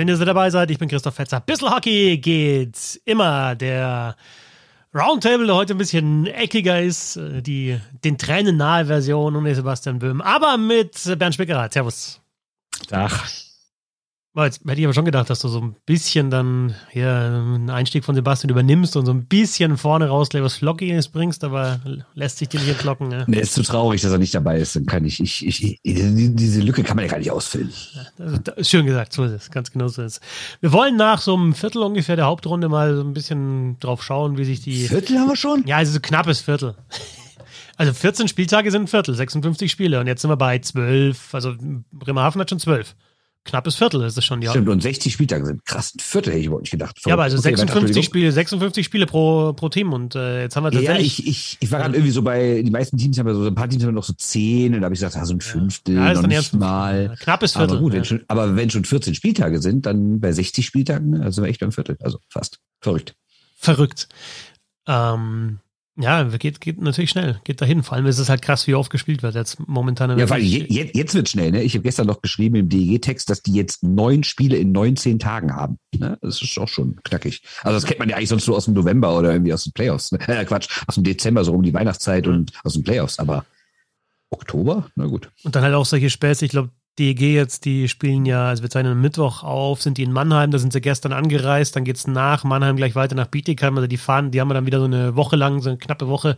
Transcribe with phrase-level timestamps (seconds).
[0.00, 0.70] Schön, dass ihr dabei seid.
[0.70, 1.40] Ich bin Christoph Fetzer.
[1.40, 3.54] Bissl Hockey geht immer.
[3.54, 4.16] Der
[4.94, 7.16] Roundtable der heute ein bisschen eckiger ist.
[7.18, 10.22] äh, Die, den Tränen nahe Version ohne Sebastian Böhm.
[10.22, 11.74] Aber mit Bernd Spickerath.
[11.74, 12.18] Servus.
[12.90, 13.28] Ach,
[14.36, 18.04] Jetzt hätte ich aber schon gedacht, dass du so ein bisschen dann hier einen Einstieg
[18.04, 21.80] von Sebastian übernimmst und so ein bisschen vorne raus gleich was Flockiges bringst, aber
[22.14, 23.08] lässt sich dir nicht entlocken.
[23.08, 23.24] Ne?
[23.26, 24.76] nee, ist zu traurig, dass er nicht dabei ist.
[24.76, 27.72] Dann kann ich, ich, ich, die- diese Lücke kann man ja gar nicht ausfüllen.
[28.56, 30.20] Ist schön gesagt, so ist es, ganz genau so ist es.
[30.60, 34.38] Wir wollen nach so einem Viertel ungefähr der Hauptrunde mal so ein bisschen drauf schauen,
[34.38, 34.86] wie sich die.
[34.86, 35.64] Viertel haben wir schon?
[35.66, 36.76] Ja, also so knappes Viertel.
[37.76, 41.54] Also 14 Spieltage sind ein Viertel, 56 Spiele und jetzt sind wir bei 12, also
[41.90, 42.94] Bremerhaven hat schon 12.
[43.44, 44.50] Knappes Viertel ist es schon, ja.
[44.50, 45.94] Stimmt, und 60 Spieltage sind krass.
[45.94, 47.00] Ein Viertel hätte ich überhaupt nicht gedacht.
[47.06, 48.02] Ja, aber also Okay, weiter, 56 Entschuldigung.
[48.02, 51.20] Spiele, 56 Spiele pro, pro Team und äh, jetzt haben wir Ja, tatsächlich.
[51.20, 53.54] ich, ich, ich war gerade irgendwie so bei, die meisten Teams haben ja so, ein
[53.54, 55.96] paar Teams haben noch so 10 und da habe ich gesagt, ah, so ein Fünftel,
[55.96, 57.16] Ja, noch nicht mal.
[57.20, 57.70] Knappes Viertel.
[57.70, 57.98] Aber gut, ja.
[57.98, 61.44] wenn schon, aber wenn schon 14 Spieltage sind, dann bei 60 Spieltagen, ne, also sind
[61.44, 61.96] wir echt beim Viertel.
[62.02, 62.58] Also fast.
[62.82, 63.14] Verrückt.
[63.56, 64.08] verrückt.
[64.86, 65.60] Ähm,
[65.96, 67.82] ja, geht, geht natürlich schnell, geht dahin.
[67.82, 70.16] Vor allem ist es halt krass, wie oft gespielt wird jetzt momentan.
[70.18, 71.62] Ja, weil je, je, jetzt wird schnell, ne?
[71.62, 75.54] Ich habe gestern noch geschrieben im DEG-Text, dass die jetzt neun Spiele in 19 Tagen
[75.54, 75.78] haben.
[75.96, 76.16] Ne?
[76.22, 77.42] Das ist auch schon knackig.
[77.62, 79.72] Also das kennt man ja eigentlich sonst nur aus dem November oder irgendwie aus den
[79.72, 80.12] Playoffs.
[80.12, 80.18] Ne?
[80.28, 83.18] Äh, Quatsch, aus dem Dezember, so um die Weihnachtszeit und aus den Playoffs.
[83.18, 83.44] Aber
[84.30, 84.88] Oktober?
[84.94, 85.30] Na gut.
[85.42, 88.70] Und dann halt auch solche Späße, ich glaube, DEG jetzt, die spielen ja, also wir
[88.70, 92.06] zeichnen am Mittwoch auf, sind die in Mannheim, da sind sie gestern angereist, dann geht's
[92.06, 95.16] nach Mannheim gleich weiter nach Bietigheim, also die fahren, die haben dann wieder so eine
[95.16, 96.36] Woche lang, so eine knappe Woche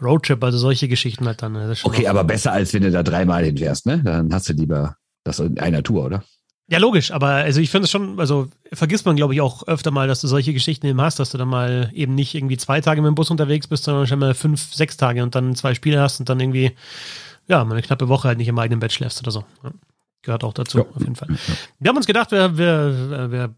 [0.00, 1.74] Roadtrip, also solche Geschichten halt dann.
[1.74, 4.00] Schon Okay, aber besser, als wenn du da dreimal hinfährst, ne?
[4.04, 6.24] Dann hast du lieber das in einer Tour, oder?
[6.70, 9.90] Ja, logisch, aber also ich finde es schon, also vergisst man, glaube ich, auch öfter
[9.90, 12.82] mal, dass du solche Geschichten eben hast, dass du dann mal eben nicht irgendwie zwei
[12.82, 15.74] Tage mit dem Bus unterwegs bist, sondern schon mal fünf, sechs Tage und dann zwei
[15.74, 16.72] Spiele hast und dann irgendwie,
[17.46, 19.44] ja, mal eine knappe Woche halt nicht im eigenen Bett schläfst oder so.
[20.22, 20.84] Gehört auch dazu, Ja.
[20.94, 21.28] auf jeden Fall.
[21.78, 23.54] Wir haben uns gedacht, wir, wir, wir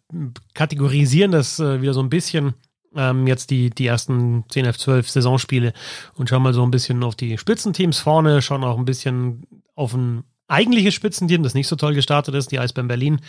[0.54, 2.54] kategorisieren das äh, wieder so ein bisschen.
[2.94, 5.72] Ähm, jetzt die, die ersten 10, 11, 12 Saisonspiele
[6.16, 9.94] und schauen mal so ein bisschen auf die Spitzenteams vorne, schauen auch ein bisschen auf
[9.94, 13.20] ein eigentliches Spitzenteam, das nicht so toll gestartet ist, die Eisbären Berlin.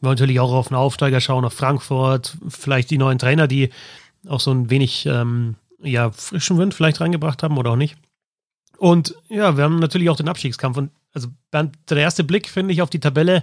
[0.00, 3.70] Wir wollen natürlich auch auf einen Aufsteiger schauen, auf Frankfurt, vielleicht die neuen Trainer, die
[4.28, 7.96] auch so ein wenig ähm, ja, frischen Wind vielleicht reingebracht haben oder auch nicht.
[8.76, 10.76] Und ja, wir haben natürlich auch den Abstiegskampf.
[10.76, 13.42] Und also Bernd, der erste Blick, finde ich, auf die Tabelle,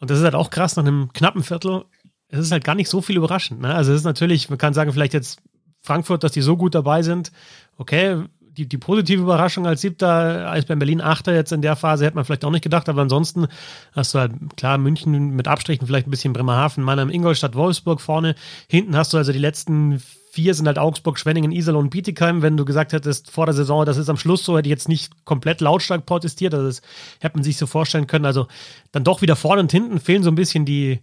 [0.00, 1.84] und das ist halt auch krass, nach einem knappen Viertel,
[2.28, 3.60] es ist halt gar nicht so viel überraschend.
[3.60, 3.74] Ne?
[3.74, 5.40] Also es ist natürlich, man kann sagen, vielleicht jetzt
[5.80, 7.32] Frankfurt, dass die so gut dabei sind.
[7.76, 12.16] Okay, die, die positive Überraschung als siebter, Eisbären Berlin achter jetzt in der Phase, hätte
[12.16, 13.46] man vielleicht auch nicht gedacht, aber ansonsten
[13.92, 18.34] hast du halt, klar, München mit Abstrichen, vielleicht ein bisschen Bremerhaven, Mannheim, Ingolstadt, Wolfsburg vorne.
[18.68, 22.42] Hinten hast du also die letzten vier sind halt Augsburg, Schwenningen, Iserlohn und Bietigheim.
[22.42, 24.88] Wenn du gesagt hättest vor der Saison, das ist am Schluss so, hätte ich jetzt
[24.88, 26.54] nicht komplett lautstark protestiert.
[26.54, 26.82] Also das
[27.20, 28.24] hätte man sich so vorstellen können.
[28.24, 28.46] Also
[28.92, 31.00] dann doch wieder vorne und hinten fehlen so ein bisschen die,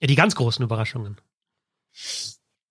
[0.00, 1.16] ja, die ganz großen Überraschungen.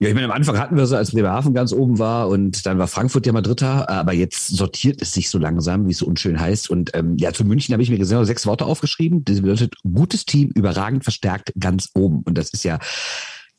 [0.01, 2.79] Ja, ich meine, am Anfang hatten wir so, als Bremerhaven ganz oben war und dann
[2.79, 6.07] war Frankfurt ja mal Dritter, aber jetzt sortiert es sich so langsam, wie es so
[6.07, 6.71] unschön heißt.
[6.71, 9.23] Und ähm, ja, zu München habe ich mir genau sechs Worte aufgeschrieben.
[9.25, 12.23] Das bedeutet gutes Team, überragend verstärkt, ganz oben.
[12.23, 12.79] Und das ist ja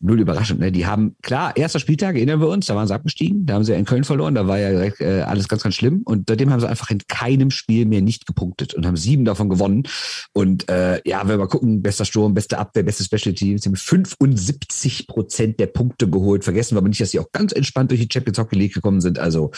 [0.03, 0.61] null überraschend.
[0.61, 0.73] Ne?
[0.73, 3.73] Die haben, klar, erster Spieltag, erinnern wir uns, da waren sie abgestiegen, da haben sie
[3.73, 6.03] ja in Köln verloren, da war ja direkt äh, alles ganz, ganz schlimm.
[6.05, 9.49] Und seitdem haben sie einfach in keinem Spiel mehr nicht gepunktet und haben sieben davon
[9.49, 9.85] gewonnen.
[10.33, 13.69] Und äh, ja, wenn wir mal gucken, bester Sturm, beste Abwehr, beste Special Teams, sie
[13.69, 16.45] haben 75 Prozent der Punkte geholt.
[16.45, 19.01] Vergessen wir aber nicht, dass sie auch ganz entspannt durch die Champions Hockey League gekommen
[19.01, 19.19] sind.
[19.19, 19.53] Also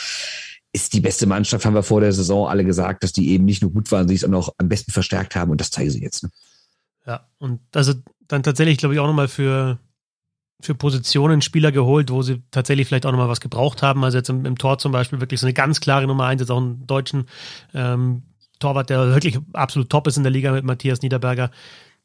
[0.72, 3.62] ist die beste Mannschaft, haben wir vor der Saison alle gesagt, dass die eben nicht
[3.62, 6.02] nur gut waren, sie es auch noch am besten verstärkt haben und das zeigen sie
[6.02, 6.24] jetzt.
[6.24, 6.30] Ne?
[7.06, 7.94] Ja, und also
[8.26, 9.78] dann tatsächlich, glaube ich, auch nochmal für,
[10.60, 14.04] für Positionen Spieler geholt, wo sie tatsächlich vielleicht auch nochmal was gebraucht haben.
[14.04, 16.50] Also jetzt im, im Tor zum Beispiel wirklich so eine ganz klare Nummer eins, jetzt
[16.50, 17.26] auch einen deutschen
[17.74, 18.22] ähm,
[18.60, 21.50] Torwart, der wirklich absolut top ist in der Liga mit Matthias Niederberger.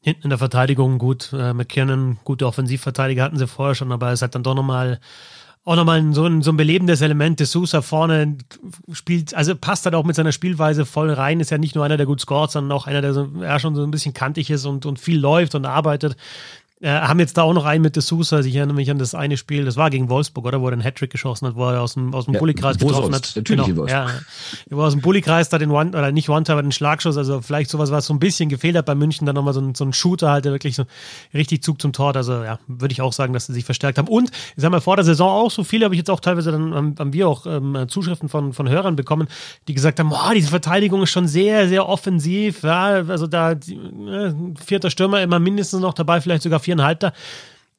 [0.01, 4.21] Hinten in der Verteidigung gut, äh, McKinnon, gute Offensivverteidiger hatten sie vorher schon, aber es
[4.21, 4.99] hat dann doch nochmal
[5.65, 7.39] auch nochmal so ein, so ein belebendes Element.
[7.39, 8.37] De Sousa vorne
[8.91, 11.39] spielt, also passt halt auch mit seiner Spielweise voll rein.
[11.39, 13.75] Ist ja nicht nur einer, der gut scoret, sondern auch einer, der so, ja, schon
[13.75, 16.15] so ein bisschen kantig ist und, und viel läuft und arbeitet.
[16.81, 18.39] Äh, haben jetzt da auch noch einen mit De Sousa.
[18.39, 20.61] Ich erinnere mich an das eine Spiel, das war gegen Wolfsburg, oder?
[20.61, 23.13] Wo er den Hattrick geschossen hat, wo er aus dem, aus dem Ja, Bullykreis getroffen
[23.13, 23.33] hat.
[23.35, 23.89] Natürlich genau, Wolfsburg.
[23.89, 24.07] ja.
[24.69, 27.41] Wo er aus dem Bullykreis da den One, oder nicht One, aber den Schlagschuss, also
[27.41, 29.83] vielleicht sowas, was so ein bisschen gefehlt hat bei München, dann nochmal so ein, so
[29.83, 30.85] ein Shooter halt, der wirklich so
[31.33, 32.09] richtig Zug zum Tor.
[32.09, 32.17] hat.
[32.17, 34.07] Also ja, würde ich auch sagen, dass sie sich verstärkt haben.
[34.07, 36.53] Und ich sag mal, vor der Saison auch so viele habe ich jetzt auch teilweise
[36.53, 39.27] dann haben, wir auch ähm, Zuschriften von, von Hörern bekommen,
[39.67, 42.63] die gesagt haben, boah, diese Verteidigung ist schon sehr, sehr offensiv.
[42.63, 44.33] Ja, also da die, äh,
[44.63, 47.13] vierter Stürmer immer mindestens noch dabei, vielleicht sogar viereinhalbter.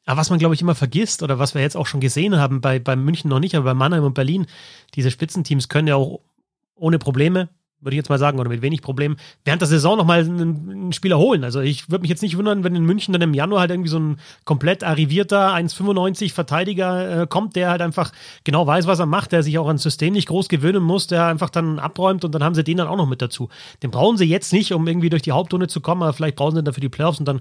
[0.06, 2.60] Aber was man, glaube ich, immer vergisst oder was wir jetzt auch schon gesehen haben,
[2.60, 4.46] bei, bei München noch nicht, aber bei Mannheim und Berlin,
[4.94, 6.20] diese Spitzenteams können ja auch
[6.74, 7.48] ohne Probleme
[7.80, 10.92] würde ich jetzt mal sagen, oder mit wenig Problemen, während der Saison nochmal einen, einen
[10.92, 11.44] Spieler holen.
[11.44, 13.88] Also ich würde mich jetzt nicht wundern, wenn in München dann im Januar halt irgendwie
[13.88, 18.12] so ein komplett arrivierter 1,95 Verteidiger äh, kommt, der halt einfach
[18.44, 21.26] genau weiß, was er macht, der sich auch ans System nicht groß gewöhnen muss, der
[21.26, 23.48] einfach dann abräumt und dann haben sie den dann auch noch mit dazu.
[23.82, 26.56] Den brauchen sie jetzt nicht, um irgendwie durch die Hauptrunde zu kommen, aber vielleicht brauchen
[26.56, 27.40] sie dann für die Playoffs und dann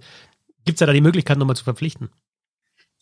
[0.69, 2.09] gibt es ja da die Möglichkeit, nochmal zu verpflichten.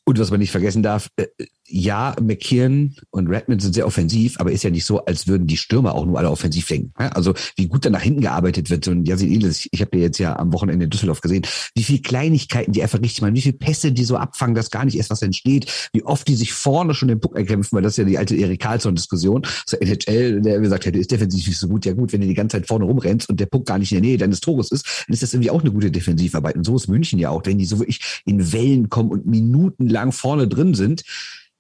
[0.08, 1.28] Und was man nicht vergessen darf, äh,
[1.70, 5.58] ja, McKeon und Redmond sind sehr offensiv, aber ist ja nicht so, als würden die
[5.58, 6.94] Stürmer auch nur alle offensiv denken.
[6.96, 8.88] Also wie gut da nach hinten gearbeitet wird.
[8.88, 11.46] Und Yasin Elis, ich habe dir jetzt ja am Wochenende in Düsseldorf gesehen,
[11.76, 14.86] wie viele Kleinigkeiten die einfach richtig machen, wie viele Pässe die so abfangen, dass gar
[14.86, 17.94] nicht erst was entsteht, wie oft die sich vorne schon den Puck erkämpfen, weil das
[17.94, 19.46] ist ja die alte Erik Karlsson-Diskussion.
[19.66, 21.86] So NHL, der gesagt hat, ist defensiv nicht so gut.
[21.86, 24.02] Ja gut, wenn du die ganze Zeit vorne rumrennst und der Puck gar nicht in
[24.02, 26.56] der Nähe deines Tores ist, dann ist das irgendwie auch eine gute Defensivarbeit.
[26.56, 29.97] Und so ist München ja auch, wenn die so wirklich in Wellen kommen und minutenlang
[30.12, 31.04] vorne drin sind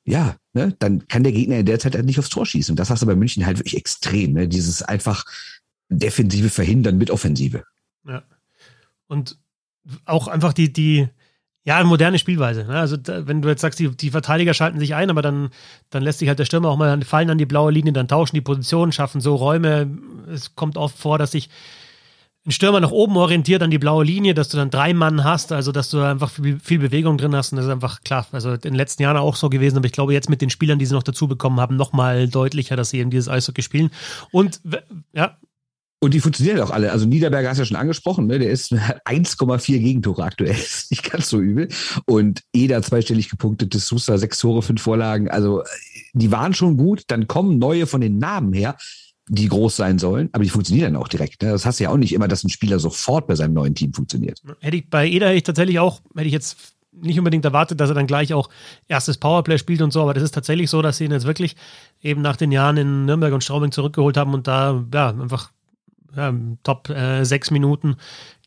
[0.07, 2.71] ja, ne, dann kann der Gegner in der Zeit halt nicht aufs Tor schießen.
[2.71, 4.47] Und das hast du bei München halt wirklich extrem, ne?
[4.47, 5.25] Dieses einfach
[5.89, 7.65] Defensive verhindern mit Offensive.
[8.07, 8.23] Ja.
[9.07, 9.37] Und
[10.05, 11.09] auch einfach die, die,
[11.65, 12.63] ja, moderne Spielweise.
[12.63, 12.79] Ne?
[12.79, 15.49] Also, da, wenn du jetzt sagst, die, die Verteidiger schalten sich ein, aber dann,
[15.89, 18.35] dann lässt sich halt der Stürmer auch mal fallen an die blaue Linie, dann tauschen
[18.35, 19.89] die Positionen, schaffen so Räume.
[20.31, 21.49] Es kommt oft vor, dass sich
[22.47, 25.51] ein Stürmer nach oben orientiert an die blaue Linie, dass du dann drei Mann hast,
[25.51, 28.25] also dass du einfach viel, viel, Bewegung drin hast und das ist einfach klar.
[28.31, 30.79] Also in den letzten Jahren auch so gewesen, aber ich glaube jetzt mit den Spielern,
[30.79, 33.91] die sie noch dazu bekommen haben, nochmal deutlicher, dass sie eben dieses Eishockey spielen.
[34.31, 34.61] Und
[35.13, 35.38] ja.
[35.99, 36.91] Und die funktionieren auch alle.
[36.91, 38.39] Also Niederberger hast du ja schon angesprochen, ne?
[38.39, 38.71] der ist
[39.05, 40.51] 1,4 Gegentore aktuell.
[40.55, 41.67] Ist nicht ganz so übel.
[42.05, 45.29] Und Eder zweistellig gepunktet, Sousa sechs Tore, fünf Vorlagen.
[45.29, 45.63] Also
[46.13, 47.03] die waren schon gut.
[47.07, 48.77] Dann kommen neue von den Namen her
[49.29, 51.41] die groß sein sollen, aber die funktionieren dann auch direkt.
[51.41, 51.51] Ne?
[51.51, 53.94] Das hast du ja auch nicht immer, dass ein Spieler sofort bei seinem neuen Team
[53.94, 54.41] funktioniert.
[54.62, 56.57] Hätte ich bei Eder ich tatsächlich auch, hätte ich jetzt
[57.01, 58.50] nicht unbedingt erwartet, dass er dann gleich auch
[58.88, 61.56] erstes Powerplay spielt und so, aber das ist tatsächlich so, dass sie ihn jetzt wirklich
[62.01, 65.51] eben nach den Jahren in Nürnberg und Straubing zurückgeholt haben und da ja einfach
[66.17, 66.33] ja,
[66.63, 67.95] Top äh, sechs Minuten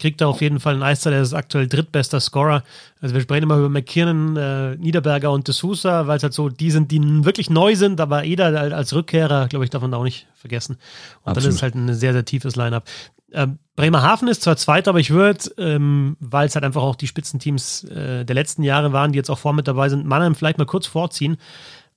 [0.00, 1.12] kriegt er auf jeden Fall einen Eiszeit.
[1.12, 2.64] Er ist aktuell drittbester Scorer.
[3.00, 6.49] Also wir sprechen immer über McKiernan, äh, Niederberger und De Sousa, weil es halt so
[6.49, 9.99] die sind, die wirklich neu sind, aber Eder als Rückkehrer, glaube ich, darf man da
[9.99, 10.75] auch nicht vergessen.
[11.22, 11.37] Und Absolut.
[11.37, 12.84] dann ist es halt ein sehr, sehr tiefes Line-Up.
[13.31, 13.46] Äh,
[13.76, 17.84] Bremerhaven ist zwar Zweiter, aber ich würde, ähm, weil es halt einfach auch die Spitzenteams
[17.84, 20.66] äh, der letzten Jahre waren, die jetzt auch vor mit dabei sind, Mannheim vielleicht mal
[20.66, 21.38] kurz vorziehen.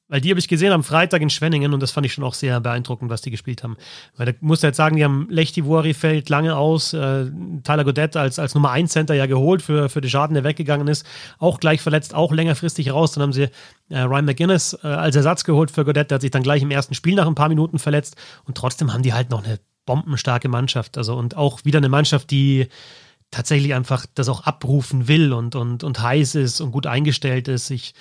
[0.10, 2.34] Weil die habe ich gesehen am Freitag in Schwenningen und das fand ich schon auch
[2.34, 3.78] sehr beeindruckend, was die gespielt haben.
[4.18, 5.64] Weil da muss jetzt sagen, die haben Lechti
[5.94, 7.32] fällt lange aus, äh,
[7.64, 10.88] Tyler Godet als, als Nummer 1 Center ja geholt für, für den Schaden, der weggegangen
[10.90, 11.06] ist.
[11.40, 13.14] Auch gleich verletzt, auch längerfristig raus.
[13.14, 13.48] Dann haben sie
[13.90, 16.72] äh, Ryan McGinnis äh, als Ersatz geholt für Godet, der hat sich dann gleich im
[16.72, 18.18] ersten Spiel nach ein paar Minuten verletzt.
[18.44, 20.98] Und trotzdem haben die halt noch eine bombenstarke Mannschaft.
[20.98, 22.68] Also und auch wieder eine Mannschaft, die
[23.32, 27.72] tatsächlich einfach das auch abrufen will und, und, und heiß ist und gut eingestellt ist.
[27.72, 27.94] Ich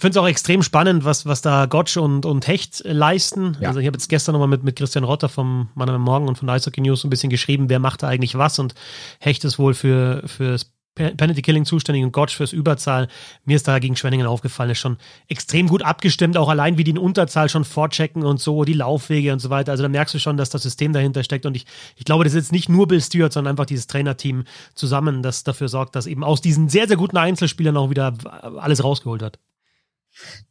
[0.00, 3.56] finde es auch extrem spannend, was, was da Gotch und, und Hecht leisten.
[3.60, 3.68] Ja.
[3.68, 6.38] Also ich habe jetzt gestern nochmal mit, mit Christian Rotter vom Mann am Morgen und
[6.38, 8.74] von Eishockey News ein bisschen geschrieben, wer macht da eigentlich was und
[9.18, 13.08] Hecht ist wohl für, fürs Penalty Killing zuständig und Gotch fürs Überzahl.
[13.44, 14.98] Mir ist da gegen Schwenningen aufgefallen, ist schon
[15.28, 19.32] extrem gut abgestimmt, auch allein wie die in Unterzahl schon vorchecken und so, die Laufwege
[19.32, 19.72] und so weiter.
[19.72, 21.66] Also da merkst du schon, dass das System dahinter steckt und ich,
[21.96, 25.44] ich glaube, das ist jetzt nicht nur Bill Stewart, sondern einfach dieses Trainerteam zusammen, das
[25.44, 28.14] dafür sorgt, dass eben aus diesen sehr, sehr guten Einzelspielern auch wieder
[28.58, 29.38] alles rausgeholt hat.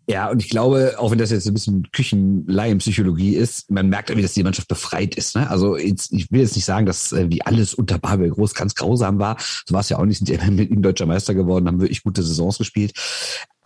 [0.10, 4.24] Ja, und ich glaube, auch wenn das jetzt ein bisschen Küchenlaienpsychologie ist, man merkt irgendwie,
[4.24, 5.36] dass die Mannschaft befreit ist.
[5.36, 5.50] Ne?
[5.50, 8.74] Also jetzt, ich will jetzt nicht sagen, dass äh, wie alles unter Babel Groß ganz
[8.74, 9.36] grausam war.
[9.66, 10.20] So war es ja auch nicht.
[10.20, 12.94] Sind ja mit ihm deutscher Meister geworden, haben wirklich gute Saisons gespielt.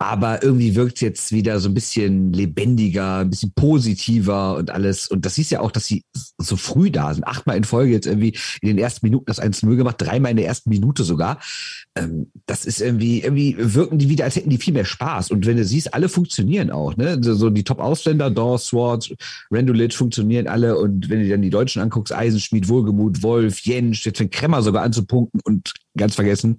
[0.02, 5.06] Aber irgendwie wirkt jetzt wieder so ein bisschen lebendiger, ein bisschen positiver und alles.
[5.06, 6.04] Und das siehst ja auch, dass sie
[6.38, 7.24] so früh da sind.
[7.24, 10.46] Achtmal in Folge jetzt irgendwie in den ersten Minuten das 1-0 gemacht, dreimal in der
[10.46, 11.38] ersten Minute sogar.
[11.94, 15.30] Ähm, das ist irgendwie, irgendwie wirken die wieder, als hätten die viel mehr Spaß.
[15.30, 16.96] Und wenn du siehst, alle funktionieren auch.
[16.96, 17.18] Ne?
[17.22, 19.14] So die Top-Ausländer, Dawes, Swartz,
[19.52, 20.78] Randulic funktionieren alle.
[20.78, 24.82] Und wenn du dann die Deutschen anguckst, Eisenschmied, Wohlgemut, Wolf, Jensch, jetzt fängt Kremmer sogar
[24.82, 26.58] an zu punkten und ganz vergessen,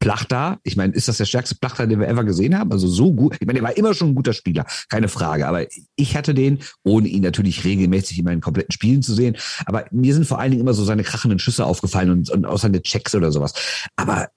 [0.00, 2.72] Plachter, ich meine, ist das der stärkste Plachter, den wir ever gesehen haben?
[2.72, 3.36] Also so gut.
[3.38, 5.46] Ich meine, er war immer schon ein guter Spieler, keine Frage.
[5.46, 9.36] Aber ich hatte den, ohne ihn natürlich regelmäßig in meinen kompletten Spielen zu sehen.
[9.66, 12.58] Aber mir sind vor allen Dingen immer so seine krachenden Schüsse aufgefallen und, und auch
[12.58, 13.52] seine Checks oder sowas.
[13.94, 14.30] Aber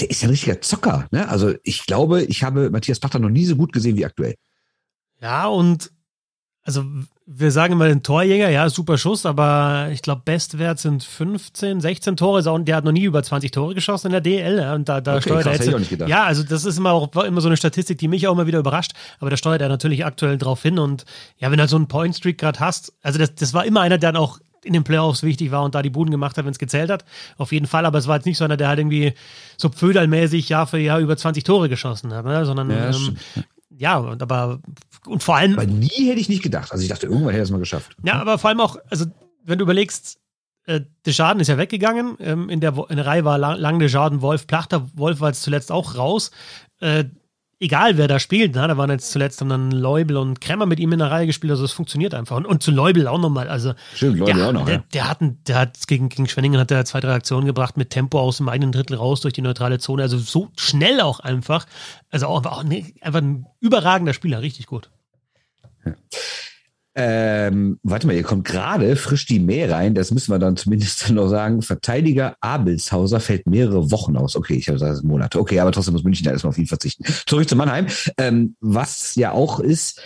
[0.00, 1.06] der ist ja ein richtiger Zocker.
[1.10, 1.28] Ne?
[1.28, 4.34] Also ich glaube, ich habe Matthias Plachter noch nie so gut gesehen wie aktuell.
[5.20, 5.92] Ja, und
[6.62, 6.84] also
[7.34, 12.16] wir sagen immer den Torjäger, ja, super Schuss, aber ich glaube, Bestwert sind 15, 16
[12.16, 12.42] Tore.
[12.64, 14.74] Der hat noch nie über 20 Tore geschossen in der DL.
[14.74, 16.08] Und da, da okay, steuert krass, er jetzt.
[16.08, 18.58] Ja, also das ist immer auch immer so eine Statistik, die mich auch immer wieder
[18.58, 18.92] überrascht.
[19.20, 20.78] Aber da steuert er natürlich aktuell drauf hin.
[20.78, 21.04] Und
[21.38, 23.98] ja, wenn du so einen Point Streak gerade hast, also das, das war immer einer,
[23.98, 26.52] der dann auch in den Playoffs wichtig war und da die Buden gemacht hat, wenn
[26.52, 27.04] es gezählt hat.
[27.36, 29.12] Auf jeden Fall, aber es war jetzt nicht so einer, der halt irgendwie
[29.56, 32.46] so pföderlmäßig Jahr für Jahr über 20 Tore geschossen hat, ne?
[32.46, 33.16] sondern ja, ähm,
[33.82, 34.60] ja, aber
[35.06, 35.54] und vor allem.
[35.54, 36.70] Aber nie hätte ich nicht gedacht.
[36.70, 37.96] Also ich dachte, irgendwann hätte er es mal geschafft.
[38.04, 39.06] Ja, aber vor allem auch, also
[39.42, 40.20] wenn du überlegst,
[40.66, 42.16] äh, Desjardins ist ja weggegangen.
[42.20, 44.88] Ähm, in, der, in der Reihe war lang, lang Desjardins, Wolf, Plachter.
[44.94, 46.30] Wolf war jetzt zuletzt auch raus.
[46.78, 47.06] Äh,
[47.62, 48.66] egal wer da spielt, ne?
[48.66, 51.52] da waren jetzt zuletzt haben dann Leubel und Kremmer mit ihm in der Reihe gespielt,
[51.52, 52.36] also es funktioniert einfach.
[52.36, 54.84] Und, und zu Leubel auch nochmal, also Stimmt, Leubel der, auch noch, der, ja.
[54.92, 58.20] der, hat, der hat gegen, gegen Schwenningen hat er zwei, drei Aktionen gebracht mit Tempo
[58.20, 61.66] aus dem eigenen Drittel raus durch die neutrale Zone, also so schnell auch einfach,
[62.10, 64.90] also auch, auch ne, einfach ein überragender Spieler, richtig gut.
[65.86, 65.94] Ja.
[66.94, 71.10] Ähm, warte mal, ihr kommt gerade frisch die Mail rein, das müssen wir dann zumindest
[71.12, 71.62] noch sagen.
[71.62, 74.36] Verteidiger Abelshauser fällt mehrere Wochen aus.
[74.36, 75.40] Okay, ich habe gesagt Monate.
[75.40, 77.04] Okay, aber trotzdem muss München da erstmal auf ihn verzichten.
[77.26, 77.86] Zurück zu Mannheim.
[78.18, 80.02] Ähm, was ja auch ist,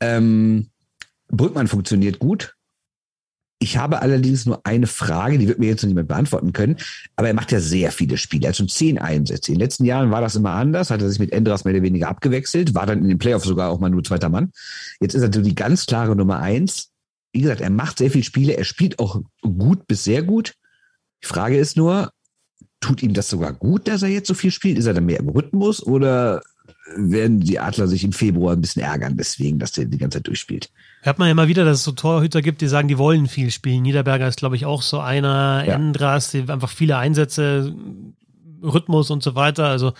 [0.00, 0.70] ähm,
[1.28, 2.56] Brückmann funktioniert gut.
[3.62, 6.76] Ich habe allerdings nur eine Frage, die wird mir jetzt noch niemand beantworten können.
[7.16, 8.46] Aber er macht ja sehr viele Spiele.
[8.46, 9.52] Er hat schon zehn Einsätze.
[9.52, 11.82] In den letzten Jahren war das immer anders, hat er sich mit Endras mehr oder
[11.82, 14.50] weniger abgewechselt, war dann in den Playoffs sogar auch mal nur zweiter Mann.
[14.98, 16.88] Jetzt ist er so die ganz klare Nummer eins.
[17.32, 18.56] Wie gesagt, er macht sehr viele Spiele.
[18.56, 20.54] Er spielt auch gut bis sehr gut.
[21.22, 22.12] Die Frage ist nur,
[22.80, 24.78] tut ihm das sogar gut, dass er jetzt so viel spielt?
[24.78, 26.40] Ist er dann mehr im Rhythmus oder
[26.96, 30.26] werden die Adler sich im Februar ein bisschen ärgern deswegen, dass der die ganze Zeit
[30.26, 30.70] durchspielt?
[31.02, 33.50] Hört man ja immer wieder, dass es so Torhüter gibt, die sagen, die wollen viel
[33.50, 33.82] spielen.
[33.82, 35.64] Niederberger ist, glaube ich, auch so einer.
[35.66, 35.74] Ja.
[35.74, 37.74] Endras, die einfach viele Einsätze,
[38.62, 39.66] Rhythmus und so weiter.
[39.66, 39.92] Also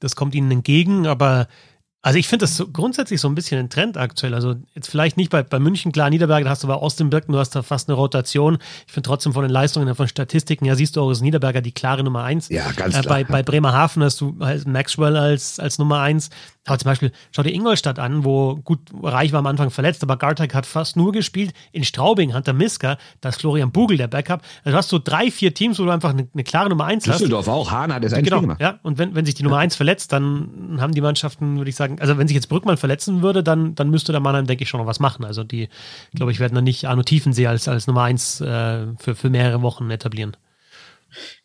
[0.00, 1.48] das kommt ihnen entgegen, aber
[2.04, 4.34] also ich finde das so grundsätzlich so ein bisschen ein Trend aktuell.
[4.34, 7.38] Also jetzt vielleicht nicht bei, bei München, klar, Niederberger, da hast du bei Austin-Birken, du
[7.38, 8.58] hast da fast eine Rotation.
[8.86, 11.72] Ich finde trotzdem von den Leistungen, von Statistiken, ja, siehst du auch, ist Niederberger die
[11.72, 12.50] klare Nummer eins.
[12.50, 13.14] Ja, ganz äh, klar.
[13.14, 13.26] Bei, ja.
[13.30, 16.28] bei Bremerhaven hast du halt Maxwell als, als Nummer eins.
[16.66, 20.16] Aber zum Beispiel, schau dir Ingolstadt an, wo gut Reich war am Anfang verletzt, aber
[20.16, 21.52] Gartek hat fast nur gespielt.
[21.72, 24.40] In Straubing, Hunter Miska, da ist Florian Bugel der Backup.
[24.64, 27.06] Also du hast so drei, vier Teams, wo du einfach eine, eine klare Nummer eins
[27.06, 27.20] hast.
[27.20, 28.60] Düsseldorf auch, Hahn hat jetzt ein genau, Spiel gemacht.
[28.62, 31.76] Ja, und wenn, wenn sich die Nummer eins verletzt, dann haben die Mannschaften, würde ich
[31.76, 34.70] sagen, also wenn sich jetzt Brückmann verletzen würde, dann, dann müsste der Mannheim, denke ich,
[34.70, 35.24] schon noch was machen.
[35.26, 35.68] Also die,
[36.14, 39.60] glaube ich, werden dann nicht Arno Tiefensee als, als Nummer eins äh, für, für mehrere
[39.60, 40.34] Wochen etablieren.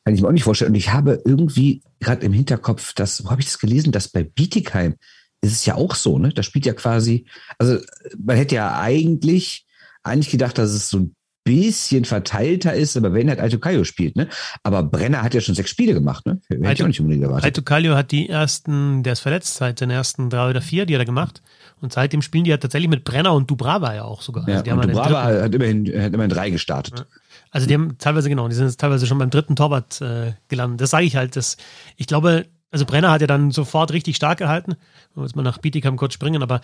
[0.10, 0.72] Kann ich mir auch nicht vorstellen.
[0.72, 4.24] Und ich habe irgendwie gerade im Hinterkopf, dass, wo habe ich das gelesen, dass bei
[4.24, 4.96] Bietigheim
[5.42, 6.34] ist es ja auch so, ne?
[6.34, 7.28] Da spielt ja quasi,
[7.60, 7.78] also
[8.18, 9.68] man hätte ja eigentlich,
[10.02, 14.28] eigentlich gedacht, dass es so ein bisschen verteilter ist, aber wenn halt Aitokayo spielt, ne?
[14.64, 16.40] Aber Brenner hat ja schon sechs Spiele gemacht, ne?
[16.48, 17.46] Hätte ich auch nicht unbedingt erwartet.
[17.46, 21.02] Aitokayo hat die ersten, der ist verletzt seit den ersten drei oder vier, die hat
[21.02, 21.42] er gemacht.
[21.82, 24.48] Und seitdem spielen die ja tatsächlich mit Brenner und Dubrava ja auch sogar.
[24.48, 27.00] Ja, also die und Dubrava hat immerhin, hat immerhin drei gestartet.
[27.00, 27.06] Ja.
[27.52, 30.82] Also die haben teilweise, genau, die sind jetzt teilweise schon beim dritten Torwart äh, gelandet.
[30.82, 31.36] Das sage ich halt.
[31.36, 31.58] Das,
[31.96, 34.76] ich glaube, also Brenner hat ja dann sofort richtig stark gehalten.
[35.16, 36.62] Jetzt mal nach Bietigheim kurz springen, aber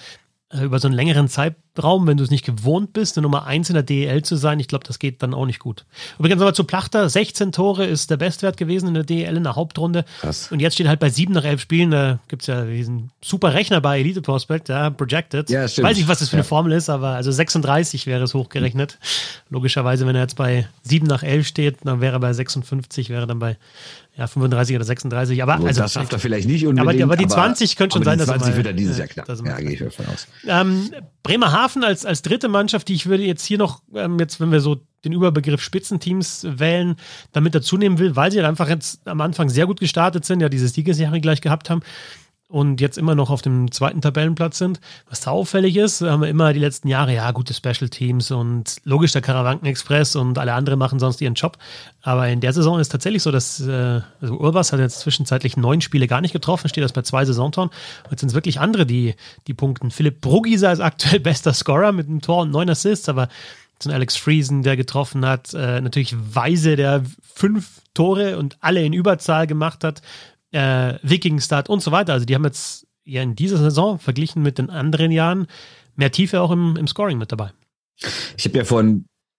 [0.54, 3.74] über so einen längeren Zeitraum, wenn du es nicht gewohnt bist, eine Nummer 1 in
[3.74, 5.86] der DEL zu sein, ich glaube, das geht dann auch nicht gut.
[6.20, 9.56] Übrigens nochmal zu Plachter, 16 Tore ist der Bestwert gewesen in der DEL in der
[9.56, 10.06] Hauptrunde.
[10.22, 10.52] Krass.
[10.52, 13.54] Und jetzt steht halt bei 7 nach 11 Spielen, da gibt es ja diesen super
[13.56, 15.50] Rechner bei Elite Prospect, ja, Projected.
[15.50, 15.88] Ja, stimmt.
[15.88, 16.48] Weiß nicht, was das für eine Ja.
[16.48, 19.00] Formel ist, aber also 36 wäre es hochgerechnet.
[19.50, 23.26] Logischerweise, wenn er jetzt bei 7 nach 11 steht, dann wäre er bei 56, wäre
[23.26, 23.58] dann bei
[24.18, 25.44] ja, 35 oder 36.
[25.44, 27.04] Aber Also, also, das schafft er vielleicht nicht unbedingt.
[27.04, 28.98] aber die 20 könnte schon aber sein, die dass er 20 mal- wird er dieses
[28.98, 29.46] ja, Jahr knapp.
[29.46, 30.28] Ja, gehe ich davon aus.
[30.48, 30.92] Ähm,
[31.24, 34.62] Bremerhaven als, als dritte Mannschaft, die ich würde jetzt hier noch, ähm, jetzt, wenn wir
[34.62, 36.96] so den Überbegriff Spitzenteams wählen,
[37.32, 40.40] damit dazu nehmen will, weil sie halt einfach jetzt am Anfang sehr gut gestartet sind,
[40.40, 41.82] ja, diese Siegesjahre gleich gehabt haben
[42.48, 44.80] und jetzt immer noch auf dem zweiten Tabellenplatz sind.
[45.10, 48.78] Was da auffällig ist, haben wir immer die letzten Jahre, ja, gute Special Teams und
[48.84, 51.58] logisch der Karawanken Express und alle anderen machen sonst ihren Job.
[52.04, 55.82] Aber in der Saison ist tatsächlich so, dass äh, also Urbas hat jetzt zwischenzeitlich neun
[55.82, 57.70] Spiele gar nicht getroffen, steht das bei zwei Saisontoren.
[58.04, 59.16] Und jetzt sind es wirklich andere, die,
[59.48, 59.90] die punkten.
[59.90, 63.28] Philipp Brugisa ist aktuell bester Scorer mit einem Tor und neun Assists, aber
[63.84, 68.94] ein Alex Friesen, der getroffen hat, äh, natürlich Weise, der fünf Tore und alle in
[68.94, 70.02] Überzahl gemacht hat,
[70.56, 72.14] äh, Vikingstad und so weiter.
[72.14, 75.48] Also die haben jetzt ja in dieser Saison verglichen mit den anderen Jahren
[75.96, 77.52] mehr Tiefe auch im, im Scoring mit dabei.
[78.38, 78.84] Ich habe ja vor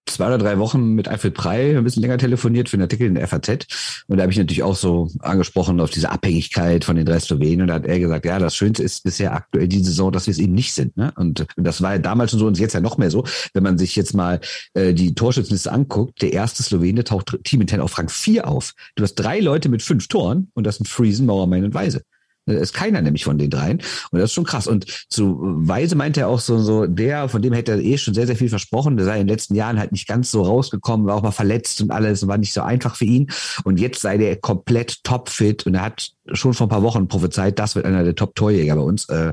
[0.06, 3.14] zwei oder drei Wochen mit Alfred Prey ein bisschen länger telefoniert für einen Artikel in
[3.14, 4.04] der FAZ.
[4.06, 7.62] Und da habe ich natürlich auch so angesprochen auf diese Abhängigkeit von den drei Slowenen.
[7.62, 10.32] Und da hat er gesagt, ja, das Schönste ist bisher aktuell die Saison, dass wir
[10.32, 10.96] es eben nicht sind.
[10.96, 11.12] Ne?
[11.16, 13.24] Und das war ja damals schon so und jetzt ja noch mehr so.
[13.52, 14.40] Wenn man sich jetzt mal
[14.74, 18.74] äh, die Torschützenliste anguckt, der erste Slowene taucht Team intern auf Rang 4 auf.
[18.94, 22.02] Du hast drei Leute mit fünf Toren und das sind Friesen, Mauermann und Weise.
[22.46, 23.82] Da ist keiner nämlich von den dreien.
[24.10, 24.66] Und das ist schon krass.
[24.66, 28.14] Und zu Weise meinte er auch so, so der, von dem hätte er eh schon
[28.14, 28.96] sehr, sehr viel versprochen.
[28.96, 31.80] Der sei in den letzten Jahren halt nicht ganz so rausgekommen, war auch mal verletzt
[31.80, 33.28] und alles, war nicht so einfach für ihn.
[33.64, 37.58] Und jetzt sei der komplett topfit und er hat schon vor ein paar Wochen prophezeit,
[37.58, 39.08] das wird einer der Top-Torjäger bei uns.
[39.08, 39.32] Äh,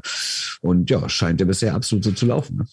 [0.62, 2.58] Und ja, scheint ja bisher absolut so zu laufen.
[2.58, 2.68] Ne?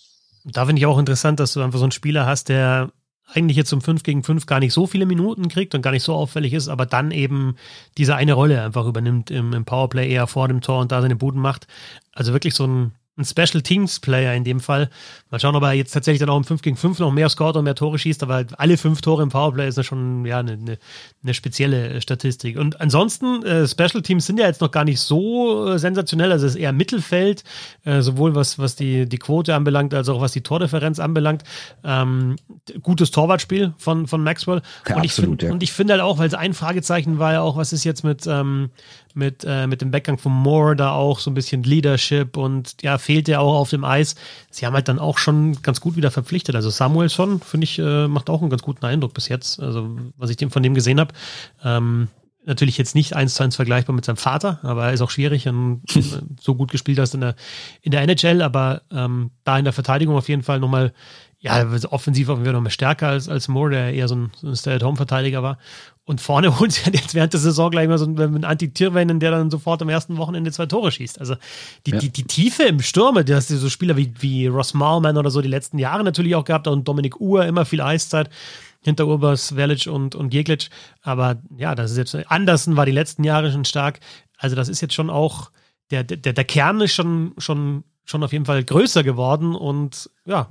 [0.44, 2.92] Da finde ich auch interessant, dass du einfach so einen Spieler hast, der
[3.32, 6.02] eigentlich jetzt um 5 gegen 5 gar nicht so viele Minuten kriegt und gar nicht
[6.02, 7.56] so auffällig ist, aber dann eben
[7.96, 11.16] diese eine Rolle einfach übernimmt im, im Powerplay eher vor dem Tor und da seine
[11.16, 11.66] Buden macht.
[12.12, 14.90] Also wirklich so ein, ein Special Teams Player in dem Fall.
[15.30, 17.56] Mal schauen, ob er jetzt tatsächlich dann auch im 5 gegen 5 noch mehr scoret
[17.56, 20.38] und mehr Tore schießt, aber halt alle fünf Tore im Powerplay ist ja schon ja,
[20.38, 20.78] eine, eine,
[21.22, 22.58] eine spezielle Statistik.
[22.58, 26.46] Und ansonsten, äh, Special Teams sind ja jetzt noch gar nicht so äh, sensationell, also
[26.46, 27.44] es ist eher Mittelfeld,
[27.84, 31.44] äh, sowohl was, was die, die Quote anbelangt, als auch was die Tordifferenz anbelangt.
[31.84, 32.36] Ähm,
[32.82, 34.62] gutes Torwartspiel von, von Maxwell.
[34.88, 35.52] Ja, und, absolut, ich find, ja.
[35.52, 38.02] und ich finde halt auch, weil es ein Fragezeichen war ja auch, was ist jetzt
[38.02, 38.70] mit, ähm,
[39.14, 42.98] mit, äh, mit dem Weggang von Moore da auch so ein bisschen Leadership und ja,
[42.98, 44.14] fehlt ja auch auf dem Eis.
[44.50, 46.54] Sie haben halt dann auch schon ganz gut wieder verpflichtet.
[46.54, 49.60] Also Samuelson, finde ich, äh, macht auch einen ganz guten Eindruck bis jetzt.
[49.60, 51.14] Also, was ich dem von dem gesehen habe.
[51.64, 52.08] Ähm,
[52.44, 55.46] natürlich jetzt nicht eins zu eins vergleichbar mit seinem Vater, aber er ist auch schwierig
[55.48, 55.82] und
[56.40, 57.34] so gut gespielt hast in der,
[57.82, 60.92] in der NHL, aber ähm, da in der Verteidigung auf jeden Fall nochmal
[61.38, 64.30] ja, offensiv auf jeden Fall noch mehr stärker als, als Moore, der eher so ein,
[64.40, 65.58] so ein Stay-at-Home-Verteidiger war.
[66.10, 69.48] Und vorne holen sie jetzt während der Saison gleich mal so einen Anti-Tierwennen, der dann
[69.48, 71.20] sofort am ersten Wochenende zwei Tore schießt.
[71.20, 71.36] Also
[71.86, 71.98] die, ja.
[71.98, 75.40] die, die Tiefe im Stürme, dass die so Spieler wie, wie Ross Malman oder so
[75.40, 78.28] die letzten Jahre natürlich auch gehabt und Dominik Uhr immer viel Eiszeit
[78.80, 80.70] hinter Urbers, Velic und, und Jeglic.
[81.00, 84.00] Aber ja, das ist jetzt, Andersen war die letzten Jahre schon stark.
[84.36, 85.52] Also das ist jetzt schon auch,
[85.92, 90.48] der, der, der Kern ist schon, schon schon auf jeden Fall größer geworden und ja,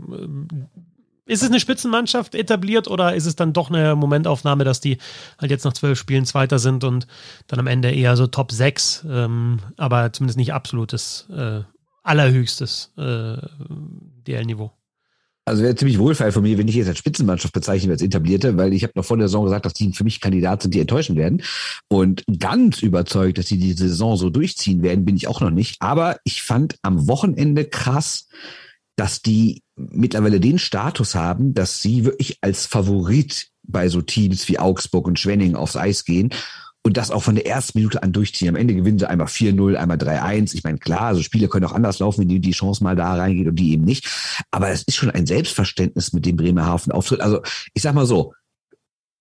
[1.30, 4.98] ist es eine Spitzenmannschaft etabliert oder ist es dann doch eine Momentaufnahme, dass die
[5.38, 7.08] halt jetzt nach zwölf Spielen Zweiter sind und
[7.48, 11.62] dann am Ende eher so Top 6, ähm, aber zumindest nicht absolutes, äh,
[12.02, 13.38] allerhöchstes äh,
[14.28, 14.72] DL-Niveau?
[15.46, 18.74] Also wäre ziemlich wohlfeil von mir, wenn ich jetzt als Spitzenmannschaft bezeichne als etablierte, weil
[18.74, 21.16] ich habe noch vor der Saison gesagt, dass die für mich Kandidaten sind, die enttäuschen
[21.16, 21.42] werden.
[21.88, 25.78] Und ganz überzeugt, dass sie die Saison so durchziehen werden, bin ich auch noch nicht.
[25.80, 28.28] Aber ich fand am Wochenende krass,
[29.00, 34.60] dass die mittlerweile den Status haben, dass sie wirklich als Favorit bei so Teams wie
[34.60, 36.32] Augsburg und Schwenning aufs Eis gehen
[36.84, 38.50] und das auch von der ersten Minute an durchziehen.
[38.50, 40.54] Am Ende gewinnen sie einmal 4-0, einmal 3-1.
[40.54, 43.14] Ich meine, klar, also Spiele können auch anders laufen, wenn die, die Chance mal da
[43.14, 44.06] reingeht und die eben nicht.
[44.52, 47.22] Aber es ist schon ein Selbstverständnis, mit dem Bremerhaven auftritt.
[47.22, 47.42] Also
[47.74, 48.34] ich sag mal so,